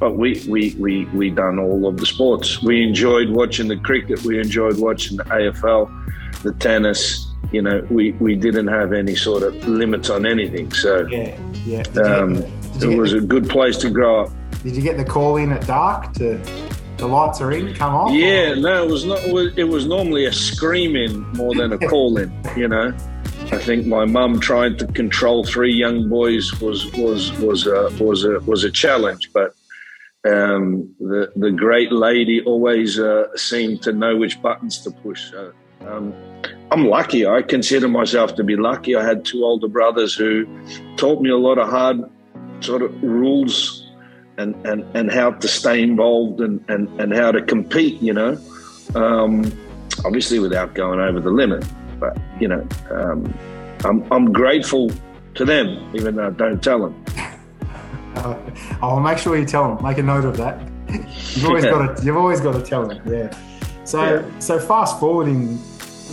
but 0.00 0.16
we, 0.16 0.42
we, 0.48 0.74
we, 0.78 1.04
we 1.06 1.30
done 1.30 1.58
all 1.58 1.86
of 1.86 1.98
the 1.98 2.06
sports. 2.06 2.62
We 2.62 2.82
enjoyed 2.82 3.28
watching 3.28 3.68
the 3.68 3.76
cricket. 3.76 4.22
We 4.24 4.40
enjoyed 4.40 4.78
watching 4.78 5.18
the 5.18 5.24
AFL, 5.24 6.42
the 6.42 6.54
tennis. 6.54 7.28
You 7.52 7.62
know, 7.62 7.86
we, 7.90 8.12
we 8.12 8.34
didn't 8.34 8.68
have 8.68 8.94
any 8.94 9.14
sort 9.14 9.42
of 9.42 9.54
limits 9.68 10.08
on 10.08 10.24
anything. 10.24 10.72
So 10.72 11.06
yeah, 11.08 11.38
yeah. 11.66 11.82
Um, 12.02 12.36
it 12.80 12.96
was 12.96 13.12
get 13.12 13.22
a 13.22 13.26
good 13.26 13.48
place 13.48 13.76
to 13.78 13.90
grow 13.90 14.24
up. 14.24 14.32
did 14.62 14.74
you 14.74 14.82
get 14.82 14.96
the 14.96 15.04
call 15.04 15.36
in 15.36 15.52
at 15.52 15.66
dark 15.66 16.14
to 16.14 16.40
the 16.96 17.06
lights 17.06 17.40
are 17.40 17.52
in, 17.52 17.74
come 17.74 17.94
on? 17.94 18.14
Yeah, 18.14 18.54
no, 18.54 18.84
it 18.84 18.90
was 18.90 19.04
not. 19.04 19.18
It 19.58 19.64
was, 19.64 19.86
normally 19.86 20.26
a 20.26 20.32
screaming 20.32 21.20
more 21.32 21.54
than 21.54 21.72
a 21.72 21.78
calling. 21.88 22.32
You 22.56 22.68
know, 22.68 22.94
think 23.60 23.86
my 23.86 24.04
mum 24.04 24.40
trying 24.40 24.76
to 24.78 24.86
control 24.86 25.44
three 25.44 25.72
young 25.72 26.08
boys 26.08 26.60
was 26.60 26.90
was 26.92 27.32
was 27.38 27.66
a, 27.66 27.90
was 28.02 28.24
a 28.24 28.40
was 28.40 28.64
a 28.64 28.70
challenge, 28.70 29.30
but 29.32 29.54
um, 30.26 30.94
the 30.98 31.32
the 31.36 31.50
great 31.50 31.92
lady 31.92 32.42
always 32.42 32.98
uh, 32.98 33.28
seemed 33.36 33.82
to 33.82 33.92
know 33.92 34.16
which 34.16 34.40
buttons 34.42 34.78
to 34.80 34.90
push. 34.90 35.30
So, 35.30 35.52
um, 35.86 36.14
I'm 36.70 36.86
lucky. 36.86 37.26
I 37.26 37.42
consider 37.42 37.88
myself 37.88 38.34
to 38.36 38.44
be 38.44 38.56
lucky. 38.56 38.96
I 38.96 39.04
had 39.04 39.24
two 39.24 39.44
older 39.44 39.68
brothers 39.68 40.14
who 40.14 40.46
taught 40.96 41.20
me 41.20 41.30
a 41.30 41.36
lot 41.36 41.58
of 41.58 41.68
hard 41.68 41.98
sort 42.60 42.82
of 42.82 43.02
rules 43.02 43.86
and, 44.36 44.54
and, 44.66 44.84
and 44.94 45.10
how 45.10 45.32
to 45.32 45.48
stay 45.48 45.82
involved 45.82 46.40
and, 46.40 46.64
and, 46.68 46.88
and 47.00 47.14
how 47.14 47.32
to 47.32 47.42
compete, 47.42 48.00
you 48.00 48.12
know. 48.12 48.38
Um, 48.94 49.50
obviously 50.04 50.38
without 50.38 50.74
going 50.74 51.00
over 51.00 51.20
the 51.20 51.30
limit. 51.30 51.64
But, 51.98 52.16
you 52.40 52.48
know, 52.48 52.66
um, 52.90 53.34
I'm, 53.84 54.04
I'm 54.12 54.32
grateful 54.32 54.90
to 55.34 55.44
them, 55.44 55.90
even 55.94 56.16
though 56.16 56.26
I 56.28 56.30
don't 56.30 56.62
tell 56.62 56.80
them. 56.80 57.04
Uh, 58.16 58.36
I'll 58.82 59.00
make 59.00 59.18
sure 59.18 59.36
you 59.36 59.44
tell 59.46 59.74
them. 59.74 59.84
Make 59.84 59.98
a 59.98 60.02
note 60.02 60.24
of 60.24 60.36
that. 60.36 60.60
You've 60.90 61.46
always 61.46 61.64
Yeah. 61.64 61.70
got 61.70 61.96
to. 61.96 62.04
You've 62.04 62.16
always 62.16 62.40
got 62.40 62.52
to 62.52 62.62
tell 62.62 62.86
them. 62.86 63.00
Yeah. 63.06 63.32
So 63.84 64.02
Yeah. 64.02 64.38
so 64.40 64.58
fast 64.58 64.98
forwarding 65.00 65.58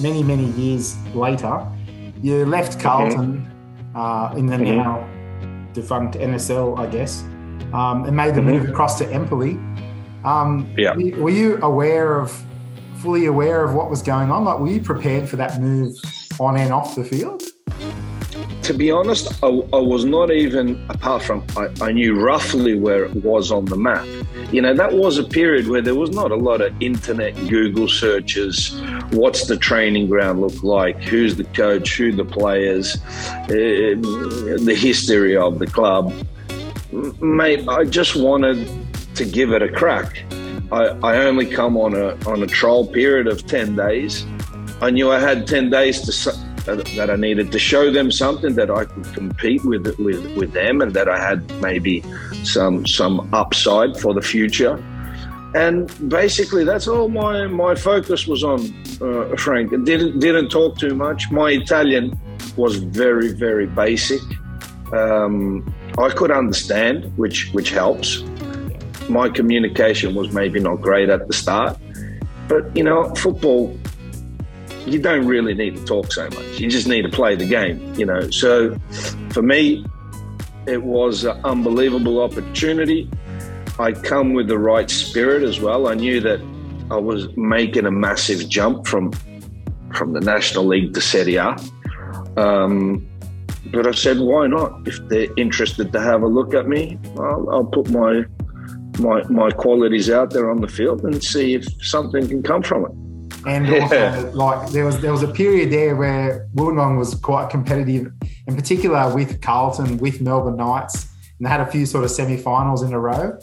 many 0.02 0.24
many 0.24 0.46
years 0.52 0.96
later, 1.16 1.66
you 2.22 2.46
left 2.46 2.80
Carlton 2.80 3.50
uh, 3.96 4.34
in 4.38 4.46
the 4.46 4.58
Mhm. 4.58 4.76
now 4.78 5.08
defunct 5.74 6.16
NSL, 6.16 6.78
I 6.80 6.86
guess, 6.88 7.24
um, 7.74 8.06
and 8.06 8.16
made 8.16 8.36
the 8.36 8.42
move 8.42 8.70
across 8.70 8.98
to 9.00 9.06
Empoli. 9.12 9.60
Um, 10.24 10.68
Yeah. 10.78 10.94
were 10.96 11.02
you- 11.02 11.24
Were 11.24 11.30
you 11.30 11.60
aware 11.62 12.20
of, 12.20 12.32
fully 12.98 13.26
aware 13.28 13.64
of 13.64 13.74
what 13.76 13.90
was 13.90 14.02
going 14.02 14.32
on? 14.32 14.44
Like, 14.46 14.60
were 14.60 14.68
you 14.70 14.82
prepared 14.82 15.28
for 15.30 15.36
that 15.38 15.60
move 15.62 15.94
on 16.40 16.58
and 16.58 16.72
off 16.72 16.96
the 16.96 17.04
field? 17.04 17.44
To 18.68 18.74
be 18.74 18.92
honest, 18.92 19.32
I, 19.42 19.48
I 19.48 19.80
was 19.80 20.04
not 20.04 20.30
even, 20.30 20.86
apart 20.90 21.24
from 21.24 21.42
I, 21.56 21.70
I 21.80 21.94
knew 21.94 22.20
roughly 22.20 22.78
where 22.78 23.06
it 23.06 23.16
was 23.16 23.50
on 23.50 23.64
the 23.64 23.78
map. 23.78 24.06
You 24.52 24.62
know, 24.62 24.74
that 24.74 24.92
was 24.92 25.18
a 25.18 25.24
period 25.24 25.70
where 25.70 25.82
there 25.82 25.96
was 25.96 26.10
not 26.10 26.32
a 26.32 26.36
lot 26.36 26.60
of 26.60 26.76
internet 26.82 27.34
Google 27.48 27.88
searches. 27.88 28.78
What's 29.12 29.48
the 29.48 29.56
training 29.56 30.10
ground 30.10 30.42
look 30.42 30.64
like? 30.64 31.02
Who's 31.02 31.38
the 31.38 31.46
coach? 31.46 31.96
Who 31.96 32.12
the 32.12 32.26
players? 32.26 32.98
Uh, 33.44 33.48
the 33.48 34.76
history 34.78 35.38
of 35.38 35.60
the 35.60 35.68
club. 35.68 36.14
Mate, 37.22 37.66
I 37.70 37.86
just 37.86 38.18
wanted 38.18 38.70
to 39.16 39.24
give 39.24 39.54
it 39.54 39.62
a 39.62 39.70
crack. 39.70 40.26
I, 40.74 40.88
I 41.04 41.18
only 41.20 41.46
come 41.46 41.78
on 41.78 41.96
a 41.96 42.18
on 42.30 42.44
a 42.44 42.48
trial 42.48 42.86
period 42.86 43.28
of 43.28 43.48
ten 43.48 43.78
days. 43.78 44.26
I 44.82 44.90
knew 44.90 45.10
I 45.10 45.20
had 45.20 45.48
ten 45.48 45.70
days 45.70 46.02
to 46.02 46.12
that, 46.68 47.10
I 47.10 47.16
needed 47.16 47.52
to 47.52 47.60
show 47.60 47.92
them 47.92 48.12
something 48.12 48.56
that 48.56 48.70
I 48.70 48.86
could 48.86 49.14
compete 49.14 49.64
with 49.64 49.88
with 49.98 50.36
with 50.36 50.54
them, 50.54 50.82
and 50.82 50.94
that 50.94 51.08
I 51.10 51.18
had 51.18 51.50
maybe 51.62 52.04
some 52.44 52.86
some 52.86 53.30
upside 53.34 53.98
for 53.98 54.14
the 54.14 54.22
future. 54.22 54.84
And 55.56 55.88
basically, 56.10 56.64
that's 56.64 56.88
all 56.88 57.10
my 57.10 57.48
my 57.48 57.76
focus 57.76 58.28
was 58.28 58.44
on. 58.44 58.60
Uh, 59.02 59.36
Frank 59.38 59.72
didn't 59.86 60.20
didn't 60.20 60.50
talk 60.50 60.78
too 60.78 60.96
much. 60.96 61.32
My 61.32 61.52
Italian 61.52 62.20
was 62.56 62.76
very 62.76 63.32
very 63.34 63.68
basic. 63.68 64.22
Um, 64.94 65.74
I 65.98 66.10
could 66.10 66.32
understand, 66.32 67.12
which 67.18 67.50
which 67.54 67.72
helps. 67.72 68.24
My 69.10 69.30
communication 69.30 70.16
was 70.16 70.34
maybe 70.34 70.60
not 70.60 70.82
great 70.82 71.10
at 71.10 71.28
the 71.28 71.34
start, 71.34 71.78
but 72.50 72.76
you 72.76 72.84
know, 72.84 73.16
football 73.16 73.78
you 74.88 75.00
don't 75.00 75.26
really 75.28 75.54
need 75.54 75.76
to 75.76 75.86
talk 75.86 76.12
so 76.12 76.30
much. 76.30 76.60
You 76.60 76.70
just 76.70 76.88
need 76.88 77.04
to 77.04 77.10
play 77.10 77.36
the 77.36 77.46
game, 77.46 77.94
you 77.96 78.06
know. 78.06 78.30
So 78.30 78.78
for 79.30 79.42
me, 79.42 79.86
it 80.66 80.84
was 80.84 81.24
an 81.24 81.40
unbelievable 81.44 82.22
opportunity. 82.22 83.10
I 83.80 83.92
come 83.92 84.34
with 84.34 84.48
the 84.48 84.58
right 84.58 84.90
spirit 84.90 85.44
as 85.44 85.60
well. 85.60 85.88
I 85.88 85.94
knew 85.94 86.20
that 86.22 86.42
I 86.90 86.98
was 86.98 87.36
making 87.36 87.86
a 87.86 87.92
massive 87.92 88.48
jump 88.50 88.88
from 88.88 89.12
from 89.94 90.14
the 90.14 90.22
National 90.22 90.66
League 90.66 90.94
to 90.94 91.02
Serie 91.02 91.36
A. 91.36 91.56
Um, 92.38 93.08
but 93.72 93.88
I 93.88 93.92
said, 93.92 94.20
why 94.20 94.48
not? 94.48 94.88
If 94.88 95.00
they're 95.08 95.28
interested 95.38 95.92
to 95.92 96.00
have 96.00 96.22
a 96.22 96.28
look 96.28 96.54
at 96.54 96.68
me, 96.68 97.00
I'll, 97.18 97.50
I'll 97.52 97.66
put 97.66 97.90
my 97.90 98.24
my 99.00 99.24
my 99.24 99.52
qualities 99.52 100.10
out 100.10 100.32
there 100.32 100.50
on 100.50 100.62
the 100.62 100.68
field 100.68 101.04
and 101.04 101.24
see 101.24 101.54
if 101.54 101.66
something 101.86 102.28
can 102.28 102.42
come 102.42 102.64
from 102.64 102.86
it. 102.86 103.07
And 103.48 103.70
also, 103.70 104.32
like 104.34 104.70
there 104.72 104.86
was 104.86 105.00
there 105.00 105.12
was 105.12 105.24
a 105.24 105.28
period 105.30 105.72
there 105.72 105.96
where 105.96 106.48
Wollongong 106.56 106.98
was 106.98 107.16
quite 107.16 107.50
competitive, 107.50 108.12
in 108.48 108.56
particular 108.56 109.14
with 109.14 109.42
Carlton, 109.42 109.98
with 109.98 110.20
Melbourne 110.22 110.58
Knights, 110.58 111.08
and 111.38 111.46
they 111.46 111.50
had 111.50 111.62
a 111.62 111.66
few 111.66 111.86
sort 111.86 112.04
of 112.04 112.12
semi-finals 112.12 112.84
in 112.84 112.94
a 112.94 113.00
row. 113.00 113.38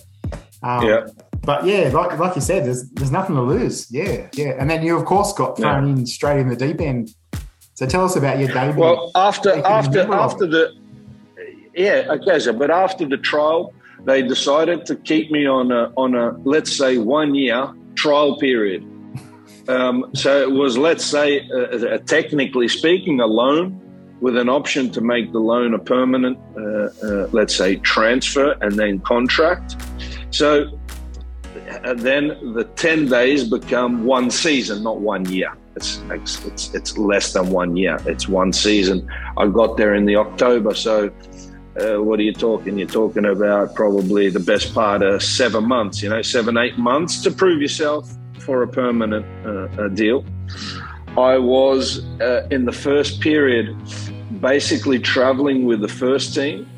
Um, 0.62 0.86
Yeah. 0.86 1.06
But 1.42 1.66
yeah, 1.66 1.90
like 1.92 2.18
like 2.18 2.34
you 2.36 2.40
said, 2.40 2.64
there's 2.64 2.88
there's 2.90 3.10
nothing 3.10 3.36
to 3.36 3.42
lose. 3.42 3.90
Yeah, 3.90 4.28
yeah. 4.34 4.56
And 4.58 4.68
then 4.70 4.82
you 4.82 4.96
of 4.96 5.04
course 5.04 5.32
got 5.32 5.56
thrown 5.58 5.88
in 5.88 6.06
straight 6.06 6.40
in 6.40 6.48
the 6.48 6.56
deep 6.56 6.80
end. 6.80 7.14
So 7.74 7.86
tell 7.86 8.04
us 8.04 8.16
about 8.16 8.38
your 8.38 8.48
debut. 8.48 8.80
Well, 8.80 9.10
after 9.14 9.56
the 9.56 9.66
after 9.66 10.00
after 10.12 10.46
the 10.46 10.72
yeah, 11.74 12.06
okay, 12.16 12.38
so 12.38 12.52
but 12.52 12.70
after 12.70 13.06
the 13.06 13.18
trial, 13.18 13.74
they 14.06 14.22
decided 14.22 14.86
to 14.86 14.96
keep 14.96 15.30
me 15.30 15.46
on 15.46 15.70
a 15.70 15.92
on 15.96 16.14
a 16.14 16.30
let's 16.44 16.72
say 16.72 16.96
one 16.98 17.34
year 17.34 17.68
trial 17.94 18.38
period. 18.38 18.82
Um, 19.68 20.10
so 20.14 20.42
it 20.42 20.50
was 20.50 20.76
let's 20.76 21.04
say 21.04 21.48
uh, 21.50 21.56
uh, 21.56 21.98
technically 21.98 22.68
speaking 22.68 23.20
a 23.20 23.26
loan 23.26 23.80
with 24.20 24.36
an 24.36 24.48
option 24.48 24.90
to 24.90 25.00
make 25.00 25.32
the 25.32 25.38
loan 25.38 25.74
a 25.74 25.78
permanent 25.78 26.38
uh, 26.56 26.60
uh, 27.06 27.28
let's 27.32 27.54
say 27.54 27.76
transfer 27.76 28.52
and 28.60 28.72
then 28.72 29.00
contract. 29.00 29.76
So 30.30 30.78
uh, 31.84 31.94
then 31.94 32.54
the 32.54 32.64
10 32.76 33.08
days 33.08 33.44
become 33.44 34.04
one 34.04 34.30
season, 34.30 34.82
not 34.82 35.00
one 35.00 35.24
year. 35.30 35.52
It's, 35.76 36.00
it's, 36.10 36.72
it's, 36.74 36.96
less 36.98 37.32
than 37.32 37.50
one 37.50 37.76
year. 37.76 37.98
It's 38.06 38.28
one 38.28 38.52
season. 38.52 39.08
I 39.36 39.48
got 39.48 39.76
there 39.76 39.94
in 39.94 40.04
the 40.04 40.16
October. 40.16 40.74
So 40.74 41.10
uh, 41.80 42.02
what 42.02 42.20
are 42.20 42.22
you 42.22 42.32
talking? 42.32 42.78
You're 42.78 42.86
talking 42.86 43.24
about 43.24 43.74
probably 43.74 44.28
the 44.28 44.40
best 44.40 44.72
part 44.72 45.02
of 45.02 45.22
seven 45.22 45.66
months, 45.66 46.02
you 46.02 46.08
know, 46.08 46.22
seven, 46.22 46.56
eight 46.56 46.78
months 46.78 47.22
to 47.22 47.30
prove 47.32 47.60
yourself 47.60 48.08
for 48.44 48.62
a 48.62 48.68
permanent 48.68 49.26
uh, 49.46 49.88
deal. 49.88 50.24
I 51.16 51.38
was 51.38 52.04
uh, 52.20 52.46
in 52.50 52.64
the 52.64 52.72
first 52.72 53.20
period 53.20 53.76
basically 54.40 54.98
traveling 54.98 55.64
with 55.64 55.80
the 55.80 55.88
first 55.88 56.34
team, 56.34 56.68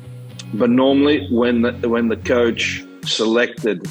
but 0.53 0.69
normally 0.69 1.27
when 1.31 1.63
the, 1.63 1.89
when 1.89 2.07
the 2.07 2.17
coach 2.17 2.85
selected 3.03 3.87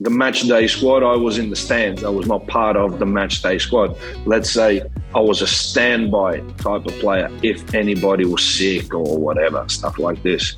the 0.00 0.10
match 0.10 0.42
day 0.42 0.66
squad, 0.66 1.02
I 1.02 1.16
was 1.16 1.38
in 1.38 1.48
the 1.50 1.56
stands. 1.56 2.04
I 2.04 2.10
was 2.10 2.26
not 2.26 2.46
part 2.46 2.76
of 2.76 2.98
the 2.98 3.06
match 3.06 3.42
day 3.42 3.58
squad. 3.58 3.96
Let's 4.26 4.50
say 4.50 4.82
I 5.14 5.20
was 5.20 5.40
a 5.40 5.46
standby 5.46 6.40
type 6.58 6.84
of 6.84 6.92
player 7.00 7.30
if 7.42 7.74
anybody 7.74 8.26
was 8.26 8.44
sick 8.44 8.94
or 8.94 9.18
whatever, 9.18 9.66
stuff 9.68 9.98
like 9.98 10.22
this. 10.22 10.54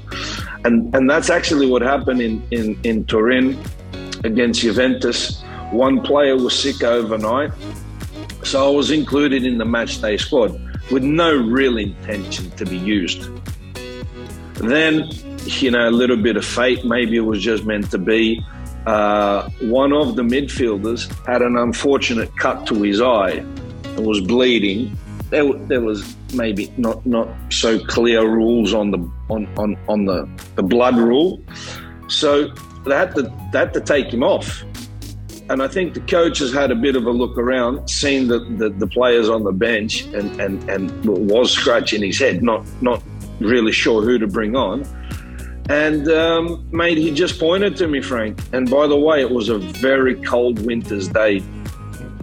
And 0.65 0.95
and 0.95 1.09
that's 1.09 1.31
actually 1.31 1.69
what 1.71 1.83
happened 1.83 2.21
in, 2.21 2.43
in, 2.51 2.79
in 2.83 3.05
Turin 3.05 3.57
against 4.25 4.61
Juventus. 4.61 5.43
One 5.71 6.01
player 6.01 6.37
was 6.37 6.59
sick 6.59 6.83
overnight. 6.83 7.53
So 8.45 8.67
I 8.67 8.75
was 8.75 8.91
included 8.91 9.45
in 9.45 9.59
the 9.59 9.65
match 9.65 10.01
day 10.01 10.17
squad 10.17 10.59
with 10.91 11.03
no 11.03 11.37
real 11.37 11.77
intention 11.77 12.51
to 12.53 12.65
be 12.65 12.79
used. 12.79 13.29
Then, 14.55 15.09
you 15.45 15.71
know, 15.71 15.89
a 15.89 15.91
little 15.91 16.17
bit 16.17 16.37
of 16.37 16.45
fate, 16.45 16.85
maybe 16.85 17.17
it 17.17 17.27
was 17.27 17.43
just 17.43 17.65
meant 17.65 17.91
to 17.91 17.99
be. 17.99 18.45
Uh, 18.87 19.51
one 19.61 19.93
of 19.93 20.17
the 20.17 20.23
midfielders 20.23 21.13
had 21.27 21.43
an 21.43 21.57
unfortunate 21.57 22.35
cut 22.39 22.67
to 22.69 22.83
his 22.83 23.01
eye 23.01 23.45
and 23.85 24.07
was 24.07 24.21
bleeding. 24.21 24.97
There, 25.31 25.53
there 25.53 25.83
was 25.83 26.17
maybe 26.33 26.73
not 26.79 27.05
not 27.05 27.29
so 27.51 27.79
clear 27.85 28.27
rules 28.27 28.73
on 28.73 28.91
the 28.91 28.99
on, 29.29 29.47
on, 29.59 29.77
on 29.89 30.07
the, 30.07 30.27
the 30.55 30.63
blood 30.63 30.97
rule, 30.97 31.43
so 32.09 32.49
they 32.87 32.97
had 32.97 33.15
to 33.17 33.23
they 33.53 33.59
had 33.59 33.75
to 33.75 33.81
take 33.81 34.07
him 34.07 34.23
off. 34.23 34.65
And 35.51 35.63
I 35.63 35.69
think 35.69 35.95
the 35.95 36.01
coach 36.01 36.39
has 36.41 36.53
had 36.53 36.71
a 36.71 36.75
bit 36.75 36.95
of 36.95 37.07
a 37.07 37.11
look 37.11 37.39
around, 37.39 37.89
seen 37.89 38.29
the, 38.29 38.41
the, 38.41 38.69
the 38.69 38.87
players 38.87 39.31
on 39.31 39.45
the 39.45 39.53
bench, 39.53 40.03
and, 40.13 40.39
and, 40.41 40.69
and 40.69 41.05
was 41.05 41.51
scratching 41.53 42.03
his 42.03 42.19
head, 42.19 42.43
not 42.43 42.67
not 42.83 43.03
really 43.41 43.73
sure 43.73 44.03
who 44.03 44.19
to 44.19 44.27
bring 44.27 44.57
on. 44.57 44.85
And 45.71 46.09
um, 46.09 46.67
mate, 46.71 46.99
he 46.99 47.11
just 47.11 47.39
pointed 47.39 47.77
to 47.77 47.89
me, 47.89 48.01
Frank. 48.01 48.41
And 48.53 48.71
by 48.71 48.87
the 48.87 48.97
way, 48.97 49.21
it 49.21 49.31
was 49.31 49.49
a 49.49 49.59
very 49.59 50.15
cold 50.23 50.65
winter's 50.65 51.09
day. 51.09 51.43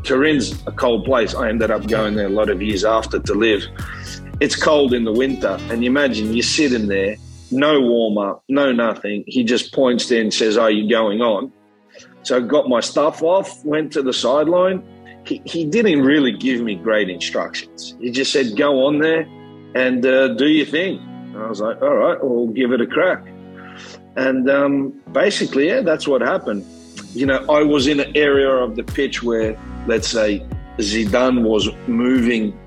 Turin's 0.02 0.62
a 0.68 0.72
cold 0.72 1.06
place. 1.06 1.34
I 1.34 1.50
ended 1.50 1.72
up 1.72 1.88
going 1.88 2.16
there 2.16 2.28
a 2.28 2.30
lot 2.30 2.50
of 2.50 2.62
years 2.62 2.86
after 2.86 3.20
to 3.20 3.34
live. 3.34 3.64
It's 4.40 4.56
cold 4.56 4.94
in 4.94 5.04
the 5.04 5.14
winter, 5.14 5.58
and 5.70 5.84
you 5.84 5.90
imagine 5.90 6.34
you're 6.34 6.44
sitting 6.44 6.88
there, 6.88 7.16
no 7.52 7.80
warm 7.80 8.18
up, 8.18 8.44
no 8.50 8.72
nothing. 8.72 9.24
He 9.28 9.44
just 9.44 9.74
points 9.74 10.10
there 10.10 10.22
and 10.22 10.34
says, 10.34 10.58
"Are 10.58 10.70
you 10.70 10.90
going 10.90 11.22
on?" 11.22 11.52
So 12.26 12.38
I 12.38 12.40
got 12.40 12.68
my 12.68 12.80
stuff 12.80 13.22
off, 13.22 13.64
went 13.64 13.94
to 13.94 14.02
the 14.02 14.12
sideline. 14.12 14.84
He, 15.28 15.44
he 15.46 15.64
didn't 15.64 16.02
really 16.02 16.36
give 16.36 16.60
me 16.62 16.74
great 16.74 17.08
instructions. 17.08 17.96
He 18.00 18.10
just 18.10 18.32
said, 18.32 18.58
"Go 18.58 18.88
on 18.88 18.98
there 18.98 19.28
and 19.76 20.04
uh, 20.04 20.30
do 20.30 20.48
your 20.48 20.66
thing." 20.66 20.98
And 20.98 21.38
I 21.38 21.48
was 21.48 21.62
like, 21.62 21.80
"All 21.84 21.96
right, 21.96 22.18
we'll 22.24 22.48
give 22.48 22.72
it 22.72 22.82
a 22.82 22.88
crack." 22.88 23.24
And 24.16 24.50
um, 24.50 24.90
basically, 25.12 25.68
yeah, 25.68 25.82
that's 25.82 26.08
what 26.08 26.22
happened. 26.22 26.66
You 27.14 27.28
know, 27.28 27.46
I 27.48 27.62
was 27.62 27.86
in 27.86 28.00
an 28.00 28.12
area 28.18 28.50
of 28.50 28.76
the 28.76 28.84
pitch 28.84 29.22
where, 29.22 29.56
let's 29.86 30.08
say, 30.08 30.44
Zidane 30.80 31.44
was 31.44 31.70
moving. 31.88 32.58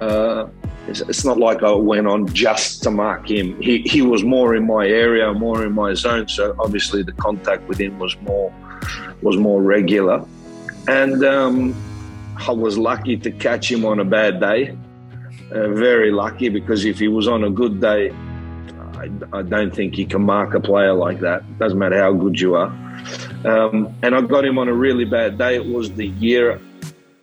Uh, 0.00 0.46
it's, 0.86 1.00
it's 1.00 1.24
not 1.24 1.36
like 1.36 1.64
I 1.64 1.72
went 1.72 2.06
on 2.06 2.28
just 2.32 2.84
to 2.84 2.92
mark 2.92 3.28
him. 3.28 3.60
He, 3.60 3.82
he 3.82 4.02
was 4.02 4.22
more 4.22 4.54
in 4.54 4.68
my 4.68 4.86
area, 4.86 5.32
more 5.34 5.64
in 5.64 5.72
my 5.72 5.94
zone. 5.94 6.28
So 6.28 6.54
obviously, 6.60 7.02
the 7.02 7.12
contact 7.12 7.66
with 7.66 7.80
him 7.80 7.98
was 7.98 8.16
more 8.20 8.54
was 9.22 9.36
more 9.36 9.62
regular. 9.62 10.24
And 10.88 11.24
um, 11.24 11.74
I 12.36 12.52
was 12.52 12.78
lucky 12.78 13.16
to 13.18 13.30
catch 13.30 13.70
him 13.70 13.84
on 13.84 14.00
a 14.00 14.04
bad 14.04 14.40
day. 14.40 14.76
Uh, 15.50 15.68
very 15.68 16.10
lucky 16.10 16.48
because 16.48 16.84
if 16.84 16.98
he 16.98 17.08
was 17.08 17.26
on 17.26 17.44
a 17.44 17.50
good 17.50 17.80
day, 17.80 18.10
I, 18.94 19.10
I 19.32 19.42
don't 19.42 19.74
think 19.74 19.94
he 19.94 20.04
can 20.04 20.22
mark 20.22 20.54
a 20.54 20.60
player 20.60 20.94
like 20.94 21.20
that. 21.20 21.42
Doesn't 21.58 21.78
matter 21.78 21.98
how 21.98 22.12
good 22.12 22.40
you 22.40 22.54
are. 22.54 22.68
Um, 23.44 23.94
and 24.02 24.14
I 24.14 24.20
got 24.20 24.44
him 24.44 24.58
on 24.58 24.68
a 24.68 24.74
really 24.74 25.04
bad 25.04 25.38
day. 25.38 25.56
It 25.56 25.66
was 25.66 25.92
the 25.92 26.08
year, 26.08 26.60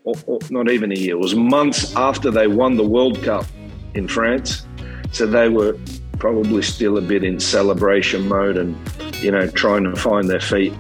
or, 0.03 0.15
or 0.25 0.39
not 0.49 0.69
even 0.69 0.91
a 0.91 0.95
year, 0.95 1.15
it 1.15 1.19
was 1.19 1.35
months 1.35 1.95
after 1.95 2.31
they 2.31 2.47
won 2.47 2.75
the 2.75 2.85
World 2.85 3.21
Cup 3.23 3.45
in 3.93 4.07
France. 4.07 4.65
So 5.11 5.25
they 5.25 5.49
were 5.49 5.77
probably 6.19 6.63
still 6.63 6.97
a 6.97 7.01
bit 7.01 7.23
in 7.23 7.39
celebration 7.39 8.27
mode 8.27 8.57
and, 8.57 8.75
you 9.17 9.31
know, 9.31 9.47
trying 9.47 9.83
to 9.83 9.95
find 9.95 10.29
their 10.29 10.39
feet. 10.39 10.73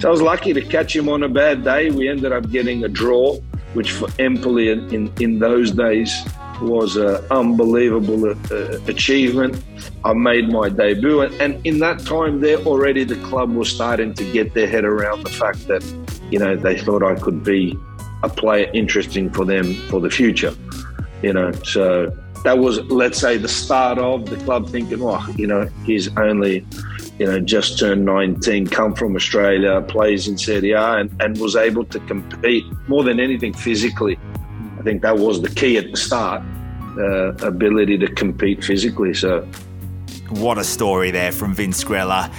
So 0.00 0.08
I 0.08 0.10
was 0.10 0.22
lucky 0.22 0.52
to 0.52 0.60
catch 0.60 0.94
him 0.94 1.08
on 1.08 1.22
a 1.22 1.28
bad 1.28 1.64
day. 1.64 1.90
We 1.90 2.08
ended 2.08 2.32
up 2.32 2.50
getting 2.50 2.84
a 2.84 2.88
draw, 2.88 3.36
which 3.74 3.92
for 3.92 4.08
Empoli 4.18 4.70
in, 4.70 5.12
in, 5.20 5.38
those 5.38 5.70
days 5.70 6.12
was 6.60 6.96
an 6.96 7.16
unbelievable 7.30 8.30
uh, 8.30 8.78
achievement. 8.86 9.62
I 10.04 10.12
made 10.12 10.48
my 10.48 10.68
debut, 10.68 11.20
and, 11.20 11.34
and 11.40 11.66
in 11.66 11.78
that 11.80 12.00
time 12.00 12.40
there 12.40 12.58
already 12.58 13.04
the 13.04 13.16
club 13.26 13.50
was 13.52 13.68
starting 13.68 14.14
to 14.14 14.32
get 14.32 14.54
their 14.54 14.68
head 14.68 14.84
around 14.84 15.22
the 15.22 15.30
fact 15.30 15.66
that, 15.68 15.84
you 16.30 16.38
know, 16.38 16.56
they 16.56 16.78
thought 16.78 17.02
I 17.02 17.14
could 17.16 17.44
be 17.44 17.76
a 18.22 18.28
player 18.28 18.70
interesting 18.72 19.30
for 19.30 19.44
them 19.44 19.74
for 19.90 20.00
the 20.00 20.10
future. 20.10 20.54
You 21.22 21.32
know, 21.32 21.52
so 21.62 22.14
that 22.44 22.58
was, 22.58 22.78
let's 22.84 23.18
say, 23.18 23.38
the 23.38 23.48
start 23.48 23.98
of 23.98 24.28
the 24.28 24.36
club 24.44 24.68
thinking, 24.68 25.02
oh, 25.02 25.26
you 25.36 25.46
know, 25.46 25.68
he's 25.84 26.14
only, 26.16 26.66
you 27.18 27.26
know, 27.26 27.38
just 27.38 27.78
turned 27.78 28.04
19, 28.04 28.66
come 28.66 28.94
from 28.94 29.14
Australia, 29.14 29.80
plays 29.82 30.26
in 30.26 30.36
Serie 30.36 30.72
A, 30.72 30.98
and, 30.98 31.14
and 31.20 31.38
was 31.38 31.54
able 31.54 31.84
to 31.86 32.00
compete 32.00 32.64
more 32.88 33.04
than 33.04 33.20
anything 33.20 33.52
physically. 33.52 34.18
I 34.78 34.82
think 34.82 35.02
that 35.02 35.16
was 35.16 35.40
the 35.40 35.48
key 35.48 35.76
at 35.78 35.90
the 35.90 35.96
start, 35.96 36.42
uh, 36.98 37.34
ability 37.46 37.98
to 37.98 38.08
compete 38.08 38.64
physically. 38.64 39.14
So, 39.14 39.46
What 40.30 40.58
a 40.58 40.64
story 40.64 41.10
there 41.12 41.30
from 41.30 41.54
Vince 41.54 41.84
Grella, 41.84 42.32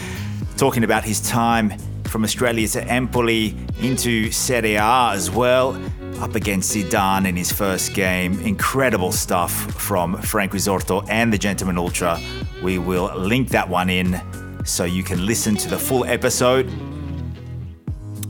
talking 0.57 0.83
about 0.83 1.03
his 1.03 1.21
time 1.21 1.73
from 2.05 2.23
Australia 2.23 2.67
to 2.67 2.83
Empoli 2.83 3.55
into 3.81 4.31
Serie 4.31 4.75
A 4.75 5.11
as 5.13 5.31
well, 5.31 5.81
up 6.19 6.35
against 6.35 6.75
Zidane 6.75 7.27
in 7.27 7.35
his 7.35 7.51
first 7.51 7.93
game. 7.93 8.39
Incredible 8.41 9.11
stuff 9.11 9.51
from 9.51 10.21
Frank 10.21 10.53
Risorto 10.53 11.05
and 11.09 11.31
the 11.31 11.37
Gentleman 11.37 11.77
Ultra. 11.77 12.19
We 12.61 12.77
will 12.77 13.13
link 13.17 13.49
that 13.49 13.67
one 13.67 13.89
in 13.89 14.21
so 14.65 14.83
you 14.83 15.03
can 15.03 15.25
listen 15.25 15.55
to 15.55 15.69
the 15.69 15.77
full 15.77 16.03
episode. 16.05 16.65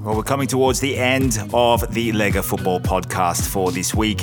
Well, 0.04 0.16
we're 0.16 0.24
coming 0.24 0.48
towards 0.48 0.80
the 0.80 0.96
end 0.98 1.40
of 1.54 1.94
the 1.94 2.12
Lega 2.12 2.44
Football 2.44 2.80
podcast 2.80 3.48
for 3.48 3.72
this 3.72 3.96
week. 3.96 4.22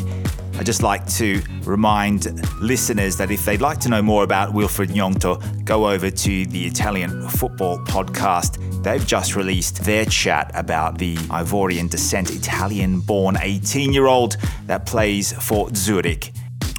I'd 0.55 0.67
just 0.67 0.83
like 0.83 1.05
to 1.15 1.43
remind 1.65 2.27
listeners 2.61 3.17
that 3.17 3.31
if 3.31 3.45
they'd 3.45 3.61
like 3.61 3.81
to 3.81 3.89
know 3.89 4.03
more 4.03 4.23
about 4.23 4.53
Wilfried 4.53 4.91
Gnonto, 4.91 5.65
go 5.65 5.89
over 5.89 6.11
to 6.11 6.47
the 6.47 6.65
Italian 6.67 7.29
Football 7.31 7.79
Podcast. 7.79 8.83
They've 8.85 9.05
just 9.05 9.35
released 9.35 9.83
their 9.83 10.05
chat 10.05 10.53
about 10.55 10.99
the 10.99 11.17
Ivorian 11.17 11.91
descent 11.91 12.31
Italian 12.31 13.01
born 13.01 13.37
18 13.41 13.93
year 13.93 14.07
old 14.07 14.37
that 14.67 14.87
plays 14.87 15.33
for 15.33 15.69
Zurich. 15.75 16.33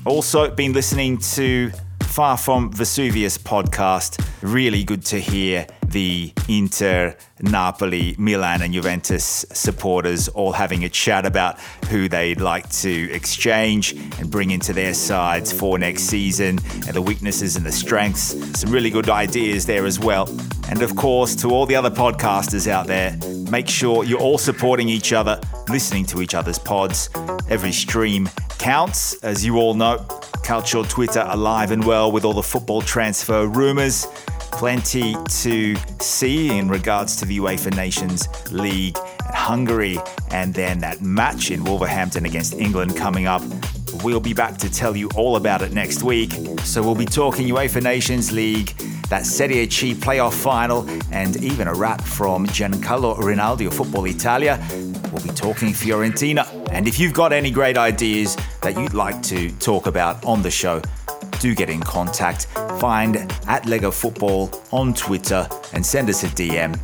Also, 0.06 0.50
been 0.52 0.74
listening 0.74 1.18
to 1.18 1.72
Far 2.14 2.38
From 2.38 2.72
Vesuvius 2.72 3.40
podcast. 3.40 4.24
Really 4.44 4.84
good 4.84 5.04
to 5.06 5.20
hear 5.20 5.66
the 5.88 6.32
Inter, 6.48 7.18
Napoli, 7.42 8.16
Milan, 8.20 8.62
and 8.62 8.72
Juventus 8.72 9.48
supporters 9.52 10.28
all 10.28 10.52
having 10.52 10.84
a 10.84 10.90
chat 10.90 11.26
about 11.26 11.60
who 11.90 12.08
they'd 12.08 12.40
like 12.40 12.70
to 12.70 13.12
exchange 13.12 13.94
and 14.20 14.30
bring 14.30 14.52
into 14.52 14.74
their 14.74 14.94
sides 14.94 15.52
for 15.52 15.80
next 15.80 16.04
season 16.04 16.60
and 16.86 16.94
the 16.94 17.02
weaknesses 17.02 17.56
and 17.56 17.66
the 17.66 17.72
strengths. 17.72 18.60
Some 18.60 18.70
really 18.70 18.92
good 18.92 19.10
ideas 19.10 19.66
there 19.66 19.88
as 19.88 20.00
well. 20.00 20.30
And 20.70 20.84
of 20.84 20.96
course, 20.96 21.36
to 21.38 21.50
all 21.50 21.66
the 21.66 21.76
other 21.76 21.90
podcasters 21.90 22.68
out 22.68 22.86
there, 22.86 23.18
make 23.50 23.68
sure 23.68 24.04
you're 24.04 24.22
all 24.22 24.38
supporting 24.38 24.88
each 24.88 25.14
other, 25.14 25.42
listening 25.68 26.06
to 26.06 26.22
each 26.22 26.36
other's 26.36 26.60
pods. 26.60 27.10
Every 27.50 27.72
stream 27.72 28.30
counts, 28.60 29.16
as 29.24 29.44
you 29.44 29.58
all 29.58 29.74
know. 29.74 30.06
Calcio 30.54 30.88
Twitter 30.88 31.26
alive 31.30 31.72
and 31.72 31.84
well 31.84 32.12
with 32.12 32.24
all 32.24 32.34
the 32.34 32.44
football 32.44 32.80
transfer 32.80 33.48
rumours. 33.48 34.06
Plenty 34.52 35.16
to 35.28 35.76
see 36.00 36.56
in 36.56 36.70
regards 36.70 37.16
to 37.16 37.26
the 37.26 37.40
UEFA 37.40 37.76
Nations 37.76 38.28
League 38.52 38.96
and 39.26 39.36
Hungary, 39.36 39.98
and 40.30 40.54
then 40.54 40.78
that 40.78 41.02
match 41.02 41.50
in 41.50 41.64
Wolverhampton 41.64 42.28
against 42.28 42.54
England 42.54 42.96
coming 42.96 43.26
up. 43.26 43.42
We'll 44.04 44.20
be 44.20 44.36
back 44.36 44.58
to 44.58 44.72
tell 44.72 44.96
you 44.96 45.10
all 45.16 45.38
about 45.38 45.64
it 45.64 45.72
next 45.72 46.04
week. 46.04 46.34
So 46.60 46.84
we'll 46.84 46.94
be 46.94 47.08
talking 47.08 47.48
UEFA 47.48 47.82
Nations 47.82 48.32
League, 48.32 48.76
that 49.10 49.26
Serie 49.26 49.68
C 49.72 49.96
playoff 49.96 50.34
final, 50.34 50.88
and 51.12 51.36
even 51.44 51.68
a 51.68 51.74
wrap 51.74 52.02
from 52.02 52.46
Giancarlo 52.46 53.18
Rinaldi 53.18 53.66
of 53.66 53.74
Football 53.74 54.06
Italia. 54.06 54.64
We'll 55.12 55.24
be 55.24 55.30
talking 55.30 55.70
Fiorentina. 55.70 56.46
And 56.72 56.88
if 56.88 57.00
you've 57.00 57.14
got 57.14 57.34
any 57.34 57.50
great 57.50 57.76
ideas 57.76 58.38
that 58.64 58.80
you'd 58.80 58.94
like 58.94 59.22
to 59.22 59.52
talk 59.58 59.88
about 59.88 60.24
on 60.26 60.42
the 60.42 60.50
show, 60.50 60.82
do 61.40 61.54
get 61.54 61.70
in 61.70 61.82
contact. 61.82 62.46
Find 62.80 63.18
at 63.48 63.64
Lega 63.64 63.94
Football 63.94 64.50
on 64.72 64.94
Twitter 64.94 65.48
and 65.74 65.86
send 65.86 66.10
us 66.10 66.24
a 66.24 66.28
DM. 66.28 66.80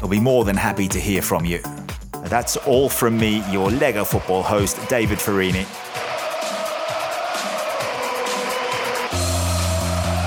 We'll 0.00 0.10
be 0.10 0.20
more 0.20 0.44
than 0.44 0.56
happy 0.56 0.88
to 0.88 1.00
hear 1.00 1.22
from 1.22 1.46
you. 1.46 1.60
That's 2.24 2.56
all 2.58 2.88
from 2.88 3.16
me, 3.16 3.36
your 3.50 3.70
Lega 3.70 4.06
Football 4.06 4.42
host, 4.42 4.78
David 4.88 5.18
Ferrini. 5.18 5.66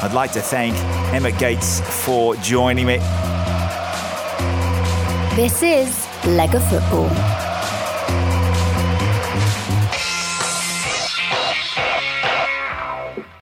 I'd 0.03 0.13
like 0.13 0.31
to 0.33 0.41
thank 0.41 0.75
Emmet 1.13 1.37
Gates 1.37 1.81
for 2.03 2.35
joining 2.37 2.87
me. 2.87 2.97
This 5.35 5.61
is 5.61 5.89
Lega 6.23 6.61
Football. 6.69 7.44